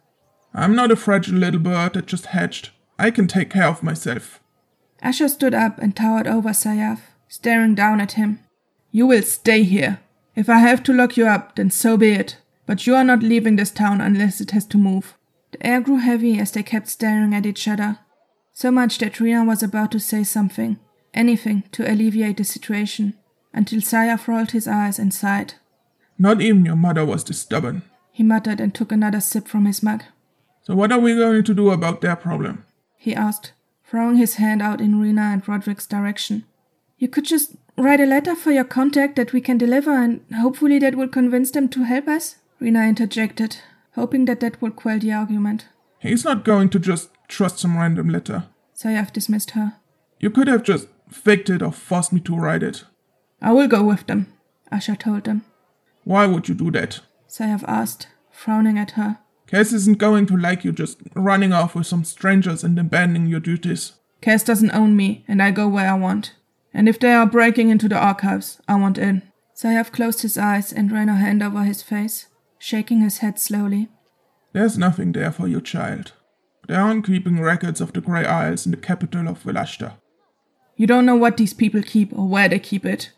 I'm 0.54 0.74
not 0.74 0.90
a 0.90 0.96
fragile 0.96 1.38
little 1.38 1.60
bird 1.60 1.94
that 1.94 2.06
just 2.06 2.26
hatched. 2.26 2.70
I 2.98 3.10
can 3.10 3.26
take 3.26 3.50
care 3.50 3.68
of 3.68 3.82
myself. 3.82 4.40
Asha 5.02 5.28
stood 5.28 5.54
up 5.54 5.78
and 5.78 5.96
towered 5.96 6.26
over 6.26 6.50
Sayaf 6.50 7.00
staring 7.32 7.74
down 7.74 7.98
at 7.98 8.12
him. 8.12 8.40
You 8.90 9.06
will 9.06 9.22
stay 9.22 9.62
here. 9.62 10.00
If 10.36 10.50
I 10.50 10.58
have 10.58 10.82
to 10.82 10.92
lock 10.92 11.16
you 11.16 11.26
up, 11.26 11.56
then 11.56 11.70
so 11.70 11.96
be 11.96 12.10
it. 12.10 12.36
But 12.66 12.86
you 12.86 12.94
are 12.94 13.04
not 13.04 13.22
leaving 13.22 13.56
this 13.56 13.70
town 13.70 14.02
unless 14.02 14.42
it 14.42 14.50
has 14.50 14.66
to 14.66 14.76
move. 14.76 15.14
The 15.50 15.66
air 15.66 15.80
grew 15.80 15.96
heavy 15.96 16.38
as 16.38 16.52
they 16.52 16.62
kept 16.62 16.88
staring 16.88 17.34
at 17.34 17.46
each 17.46 17.66
other. 17.66 18.00
So 18.52 18.70
much 18.70 18.98
that 18.98 19.18
Rena 19.18 19.46
was 19.46 19.62
about 19.62 19.92
to 19.92 19.98
say 19.98 20.24
something, 20.24 20.78
anything 21.14 21.64
to 21.72 21.90
alleviate 21.90 22.36
the 22.36 22.44
situation, 22.44 23.14
until 23.54 23.80
Sayaf 23.80 24.28
rolled 24.28 24.50
his 24.50 24.68
eyes 24.68 24.98
and 24.98 25.14
sighed. 25.14 25.54
Not 26.18 26.42
even 26.42 26.66
your 26.66 26.76
mother 26.76 27.06
was 27.06 27.24
this 27.24 27.38
stubborn, 27.38 27.80
he 28.12 28.22
muttered 28.22 28.60
and 28.60 28.74
took 28.74 28.92
another 28.92 29.20
sip 29.20 29.48
from 29.48 29.66
his 29.66 29.82
mug. 29.82 30.02
So 30.62 30.76
what 30.76 30.92
are 30.92 31.00
we 31.00 31.16
going 31.16 31.42
to 31.42 31.54
do 31.54 31.70
about 31.70 32.00
their 32.00 32.16
problem? 32.16 32.64
he 32.96 33.16
asked, 33.16 33.52
throwing 33.84 34.16
his 34.16 34.36
hand 34.36 34.62
out 34.62 34.80
in 34.80 35.00
Rena 35.00 35.22
and 35.22 35.48
Roderick's 35.48 35.88
direction. 35.88 36.44
You 36.98 37.08
could 37.08 37.24
just 37.24 37.56
write 37.76 37.98
a 38.00 38.06
letter 38.06 38.36
for 38.36 38.52
your 38.52 38.62
contact 38.62 39.16
that 39.16 39.32
we 39.32 39.40
can 39.40 39.58
deliver, 39.58 39.90
and 39.90 40.20
hopefully 40.36 40.78
that 40.78 40.94
will 40.94 41.08
convince 41.08 41.50
them 41.50 41.68
to 41.70 41.82
help 41.82 42.06
us, 42.06 42.36
Rena 42.60 42.86
interjected, 42.86 43.56
hoping 43.96 44.26
that 44.26 44.38
that 44.38 44.62
would 44.62 44.76
quell 44.76 45.00
the 45.00 45.10
argument. 45.12 45.66
He's 45.98 46.24
not 46.24 46.44
going 46.44 46.68
to 46.70 46.78
just 46.78 47.10
trust 47.26 47.58
some 47.58 47.76
random 47.76 48.08
letter. 48.08 48.44
Sayaf 48.78 49.12
dismissed 49.12 49.50
her. 49.52 49.74
You 50.20 50.30
could 50.30 50.46
have 50.46 50.62
just 50.62 50.86
faked 51.10 51.50
it 51.50 51.60
or 51.60 51.72
forced 51.72 52.12
me 52.12 52.20
to 52.20 52.36
write 52.36 52.62
it. 52.62 52.84
I 53.40 53.52
will 53.52 53.66
go 53.66 53.82
with 53.82 54.06
them, 54.06 54.32
Asha 54.70 54.96
told 54.96 55.24
them. 55.24 55.44
Why 56.04 56.26
would 56.26 56.48
you 56.48 56.54
do 56.54 56.70
that? 56.70 57.00
Sayaf 57.32 57.64
asked, 57.66 58.08
frowning 58.30 58.78
at 58.78 58.90
her. 58.92 59.18
Cass 59.46 59.72
isn't 59.72 59.96
going 59.96 60.26
to 60.26 60.36
like 60.36 60.64
you 60.64 60.72
just 60.72 60.98
running 61.14 61.50
off 61.50 61.74
with 61.74 61.86
some 61.86 62.04
strangers 62.04 62.62
and 62.62 62.78
abandoning 62.78 63.26
your 63.26 63.40
duties. 63.40 63.92
Cass 64.20 64.44
doesn't 64.44 64.74
own 64.74 64.94
me, 64.94 65.24
and 65.26 65.42
I 65.42 65.50
go 65.50 65.66
where 65.66 65.90
I 65.90 65.94
want. 65.94 66.34
And 66.74 66.90
if 66.90 66.98
they 66.98 67.12
are 67.12 67.24
breaking 67.24 67.70
into 67.70 67.88
the 67.88 67.96
archives, 67.96 68.60
I 68.68 68.74
want 68.74 68.98
in. 68.98 69.22
Sayaf 69.56 69.92
closed 69.92 70.20
his 70.20 70.36
eyes 70.36 70.74
and 70.74 70.92
ran 70.92 71.08
a 71.08 71.14
hand 71.14 71.42
over 71.42 71.64
his 71.64 71.82
face, 71.82 72.26
shaking 72.58 73.00
his 73.00 73.18
head 73.18 73.38
slowly. 73.38 73.88
There's 74.52 74.76
nothing 74.76 75.12
there 75.12 75.32
for 75.32 75.48
you, 75.48 75.62
child. 75.62 76.12
They 76.68 76.74
aren't 76.74 77.06
keeping 77.06 77.40
records 77.40 77.80
of 77.80 77.94
the 77.94 78.02
Grey 78.02 78.26
Isles 78.26 78.66
in 78.66 78.72
the 78.72 78.78
capital 78.78 79.26
of 79.26 79.42
Velashta. 79.42 79.94
You 80.76 80.86
don't 80.86 81.06
know 81.06 81.16
what 81.16 81.38
these 81.38 81.54
people 81.54 81.82
keep 81.82 82.12
or 82.12 82.28
where 82.28 82.48
they 82.50 82.58
keep 82.58 82.84
it. 82.84 83.10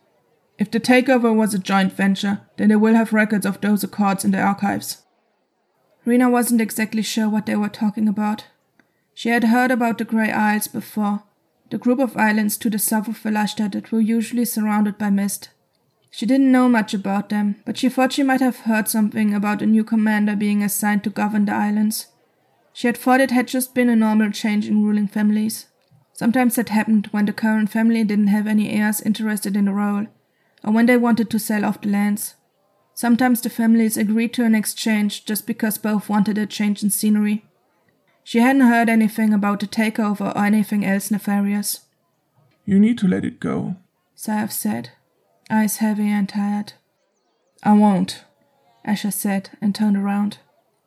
If 0.58 0.70
the 0.70 0.80
takeover 0.80 1.34
was 1.34 1.52
a 1.52 1.58
joint 1.58 1.92
venture, 1.92 2.42
then 2.56 2.68
they 2.68 2.76
will 2.76 2.94
have 2.94 3.12
records 3.12 3.44
of 3.44 3.60
those 3.60 3.82
accords 3.82 4.24
in 4.24 4.30
the 4.30 4.40
archives. 4.40 5.02
Rena 6.04 6.30
wasn't 6.30 6.60
exactly 6.60 7.02
sure 7.02 7.28
what 7.28 7.46
they 7.46 7.56
were 7.56 7.68
talking 7.68 8.08
about. 8.08 8.44
She 9.14 9.30
had 9.30 9.44
heard 9.44 9.70
about 9.70 9.98
the 9.98 10.04
Grey 10.04 10.30
Isles 10.30 10.68
before, 10.68 11.22
the 11.70 11.78
group 11.78 11.98
of 11.98 12.16
islands 12.16 12.56
to 12.58 12.70
the 12.70 12.78
south 12.78 13.08
of 13.08 13.18
Velashta 13.18 13.70
that 13.72 13.90
were 13.90 14.00
usually 14.00 14.44
surrounded 14.44 14.98
by 14.98 15.10
mist. 15.10 15.48
She 16.10 16.26
didn't 16.26 16.52
know 16.52 16.68
much 16.68 16.94
about 16.94 17.30
them, 17.30 17.56
but 17.64 17.76
she 17.76 17.88
thought 17.88 18.12
she 18.12 18.22
might 18.22 18.40
have 18.40 18.60
heard 18.60 18.86
something 18.86 19.34
about 19.34 19.62
a 19.62 19.66
new 19.66 19.82
commander 19.82 20.36
being 20.36 20.62
assigned 20.62 21.02
to 21.04 21.10
govern 21.10 21.46
the 21.46 21.52
islands. 21.52 22.06
She 22.72 22.86
had 22.86 22.96
thought 22.96 23.20
it 23.20 23.32
had 23.32 23.48
just 23.48 23.74
been 23.74 23.88
a 23.88 23.96
normal 23.96 24.30
change 24.30 24.68
in 24.68 24.84
ruling 24.84 25.08
families. 25.08 25.66
Sometimes 26.12 26.54
that 26.54 26.68
happened 26.68 27.08
when 27.10 27.24
the 27.24 27.32
current 27.32 27.70
family 27.70 28.04
didn't 28.04 28.28
have 28.28 28.46
any 28.46 28.70
heirs 28.70 29.00
interested 29.00 29.56
in 29.56 29.64
the 29.64 29.72
role, 29.72 30.06
or 30.64 30.72
when 30.72 30.86
they 30.86 30.96
wanted 30.96 31.30
to 31.30 31.38
sell 31.38 31.64
off 31.64 31.80
the 31.80 31.88
lands. 31.88 32.34
Sometimes 32.94 33.40
the 33.40 33.50
families 33.50 33.96
agreed 33.96 34.32
to 34.34 34.44
an 34.44 34.54
exchange 34.54 35.24
just 35.24 35.46
because 35.46 35.78
both 35.78 36.08
wanted 36.08 36.38
a 36.38 36.46
change 36.46 36.82
in 36.82 36.90
scenery. 36.90 37.44
She 38.22 38.38
hadn't 38.38 38.62
heard 38.62 38.88
anything 38.88 39.34
about 39.34 39.60
the 39.60 39.66
takeover 39.66 40.34
or 40.34 40.44
anything 40.44 40.84
else 40.84 41.10
nefarious. 41.10 41.80
You 42.64 42.78
need 42.78 42.98
to 42.98 43.08
let 43.08 43.24
it 43.24 43.40
go, 43.40 43.76
Sayaf 44.16 44.50
said, 44.50 44.90
eyes 45.50 45.78
heavy 45.78 46.08
and 46.08 46.28
tired. 46.28 46.72
I 47.62 47.74
won't, 47.74 48.24
Asha 48.86 49.12
said 49.12 49.50
and 49.60 49.74
turned 49.74 49.96
around. 49.96 50.38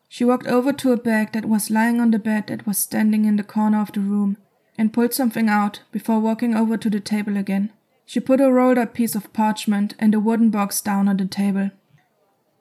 She 0.10 0.24
walked 0.24 0.48
over 0.48 0.72
to 0.74 0.94
a 0.94 0.98
bag 0.98 1.34
that 1.34 1.46
was 1.46 1.70
lying 1.70 2.00
on 2.00 2.12
the 2.12 2.20
bed 2.20 2.48
that 2.48 2.66
was 2.66 2.78
standing 2.78 3.26
in 3.26 3.36
the 3.36 3.44
corner 3.44 3.82
of 3.82 3.92
the 3.92 4.00
room 4.00 4.38
and 4.78 4.94
pulled 4.94 5.13
something 5.13 5.50
out 5.50 5.82
before 5.92 6.20
walking 6.20 6.56
over 6.56 6.78
to 6.78 6.90
the 6.90 7.00
table 7.00 7.36
again. 7.36 7.72
She 8.10 8.22
put 8.22 8.39
a 8.39 8.50
rolled 8.50 8.78
up 8.78 8.93
piece 8.93 9.15
of 9.15 9.34
parchment 9.34 9.93
and 10.00 10.15
a 10.15 10.20
wooden 10.20 10.50
box 10.50 10.80
down 10.80 11.10
on 11.10 11.17
the 11.17 11.26
table. 11.26 11.72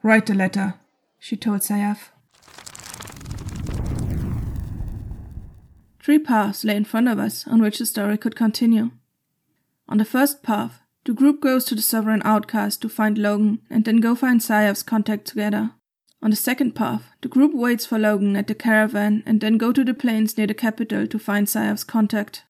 Write 0.03 0.27
the 0.27 0.35
letter, 0.35 0.75
she 1.21 1.37
told 1.37 1.61
Sayaf. 1.61 2.11
Three 6.03 6.19
paths 6.19 6.65
lay 6.65 6.75
in 6.75 6.85
front 6.85 7.07
of 7.07 7.21
us 7.21 7.47
on 7.47 7.63
which 7.63 7.79
the 7.79 7.87
story 7.87 8.19
could 8.19 8.35
continue. 8.35 8.91
On 9.89 9.99
the 9.99 10.05
first 10.05 10.43
path, 10.43 10.81
the 11.05 11.13
group 11.13 11.41
goes 11.41 11.65
to 11.67 11.77
the 11.77 11.83
Sovereign 11.83 12.23
Outcast 12.25 12.83
to 12.83 12.89
find 12.89 13.17
Logan 13.17 13.61
and 13.71 13.85
then 13.85 14.01
go 14.01 14.17
find 14.17 14.41
Sayaf's 14.41 14.83
contact 14.83 15.27
together. 15.27 15.71
On 16.23 16.31
the 16.31 16.37
second 16.37 16.75
path, 16.75 17.13
the 17.21 17.29
group 17.29 17.55
waits 17.55 17.87
for 17.87 18.01
Logan 18.01 18.35
at 18.35 18.49
the 18.49 18.55
caravan 18.57 19.23
and 19.25 19.41
then 19.41 19.59
go 19.59 19.71
to 19.71 19.85
the 19.85 19.95
plains 19.95 20.37
near 20.37 20.49
the 20.49 20.55
capital 20.55 21.07
to 21.07 21.19
find 21.21 21.47
Sayaf's 21.47 21.85
contact. 21.85 22.43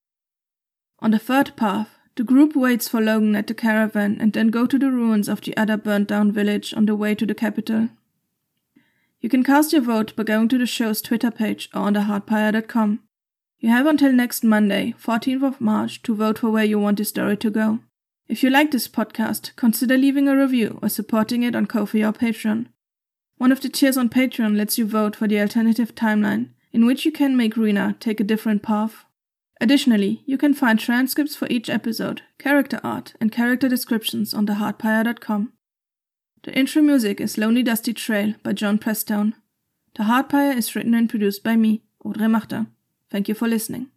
On 1.00 1.10
the 1.10 1.18
third 1.18 1.54
path, 1.56 1.90
the 2.16 2.24
group 2.24 2.56
waits 2.56 2.88
for 2.88 3.00
Logan 3.00 3.36
at 3.36 3.46
the 3.46 3.54
caravan 3.54 4.16
and 4.20 4.32
then 4.32 4.48
go 4.48 4.66
to 4.66 4.78
the 4.78 4.90
ruins 4.90 5.28
of 5.28 5.42
the 5.42 5.56
other 5.56 5.76
burnt 5.76 6.08
down 6.08 6.32
village 6.32 6.74
on 6.74 6.86
the 6.86 6.96
way 6.96 7.14
to 7.14 7.26
the 7.26 7.34
capital. 7.34 7.90
You 9.20 9.28
can 9.28 9.44
cast 9.44 9.72
your 9.72 9.82
vote 9.82 10.16
by 10.16 10.24
going 10.24 10.48
to 10.48 10.58
the 10.58 10.66
show's 10.66 11.02
Twitter 11.02 11.30
page 11.30 11.68
or 11.74 11.82
on 11.82 11.94
theheartpyre.com. 11.94 13.00
You 13.58 13.70
have 13.70 13.86
until 13.86 14.12
next 14.12 14.44
Monday, 14.44 14.94
14th 15.02 15.46
of 15.46 15.60
March, 15.60 16.02
to 16.02 16.14
vote 16.14 16.38
for 16.38 16.50
where 16.50 16.64
you 16.64 16.78
want 16.78 16.98
the 16.98 17.04
story 17.04 17.36
to 17.38 17.50
go. 17.50 17.80
If 18.28 18.42
you 18.42 18.50
like 18.50 18.70
this 18.70 18.88
podcast, 18.88 19.56
consider 19.56 19.96
leaving 19.96 20.28
a 20.28 20.36
review 20.36 20.78
or 20.82 20.88
supporting 20.88 21.42
it 21.42 21.56
on 21.56 21.66
Ko-fi 21.66 22.04
or 22.04 22.12
Patreon. 22.12 22.66
One 23.38 23.52
of 23.52 23.60
the 23.60 23.68
tiers 23.68 23.96
on 23.96 24.08
Patreon 24.08 24.56
lets 24.56 24.78
you 24.78 24.86
vote 24.86 25.16
for 25.16 25.26
the 25.26 25.40
alternative 25.40 25.94
timeline, 25.94 26.50
in 26.72 26.86
which 26.86 27.04
you 27.04 27.12
can 27.12 27.36
make 27.36 27.56
Rena 27.56 27.96
take 27.98 28.20
a 28.20 28.24
different 28.24 28.62
path. 28.62 29.05
Additionally, 29.60 30.22
you 30.26 30.36
can 30.36 30.52
find 30.52 30.78
transcripts 30.78 31.34
for 31.34 31.48
each 31.48 31.70
episode, 31.70 32.22
character 32.38 32.80
art, 32.84 33.14
and 33.20 33.32
character 33.32 33.68
descriptions 33.68 34.34
on 34.34 34.46
theheartpyre.com. 34.46 35.52
The 36.42 36.56
intro 36.56 36.82
music 36.82 37.20
is 37.20 37.38
Lonely 37.38 37.62
Dusty 37.62 37.92
Trail 37.92 38.34
by 38.42 38.52
Jon 38.52 38.78
Presstone. 38.78 39.34
The 39.96 40.04
Heartpyre 40.04 40.56
is 40.56 40.76
written 40.76 40.94
and 40.94 41.08
produced 41.08 41.42
by 41.42 41.56
me, 41.56 41.82
Audrey 42.04 42.28
Machter. 42.28 42.66
Thank 43.10 43.28
you 43.28 43.34
for 43.34 43.48
listening. 43.48 43.88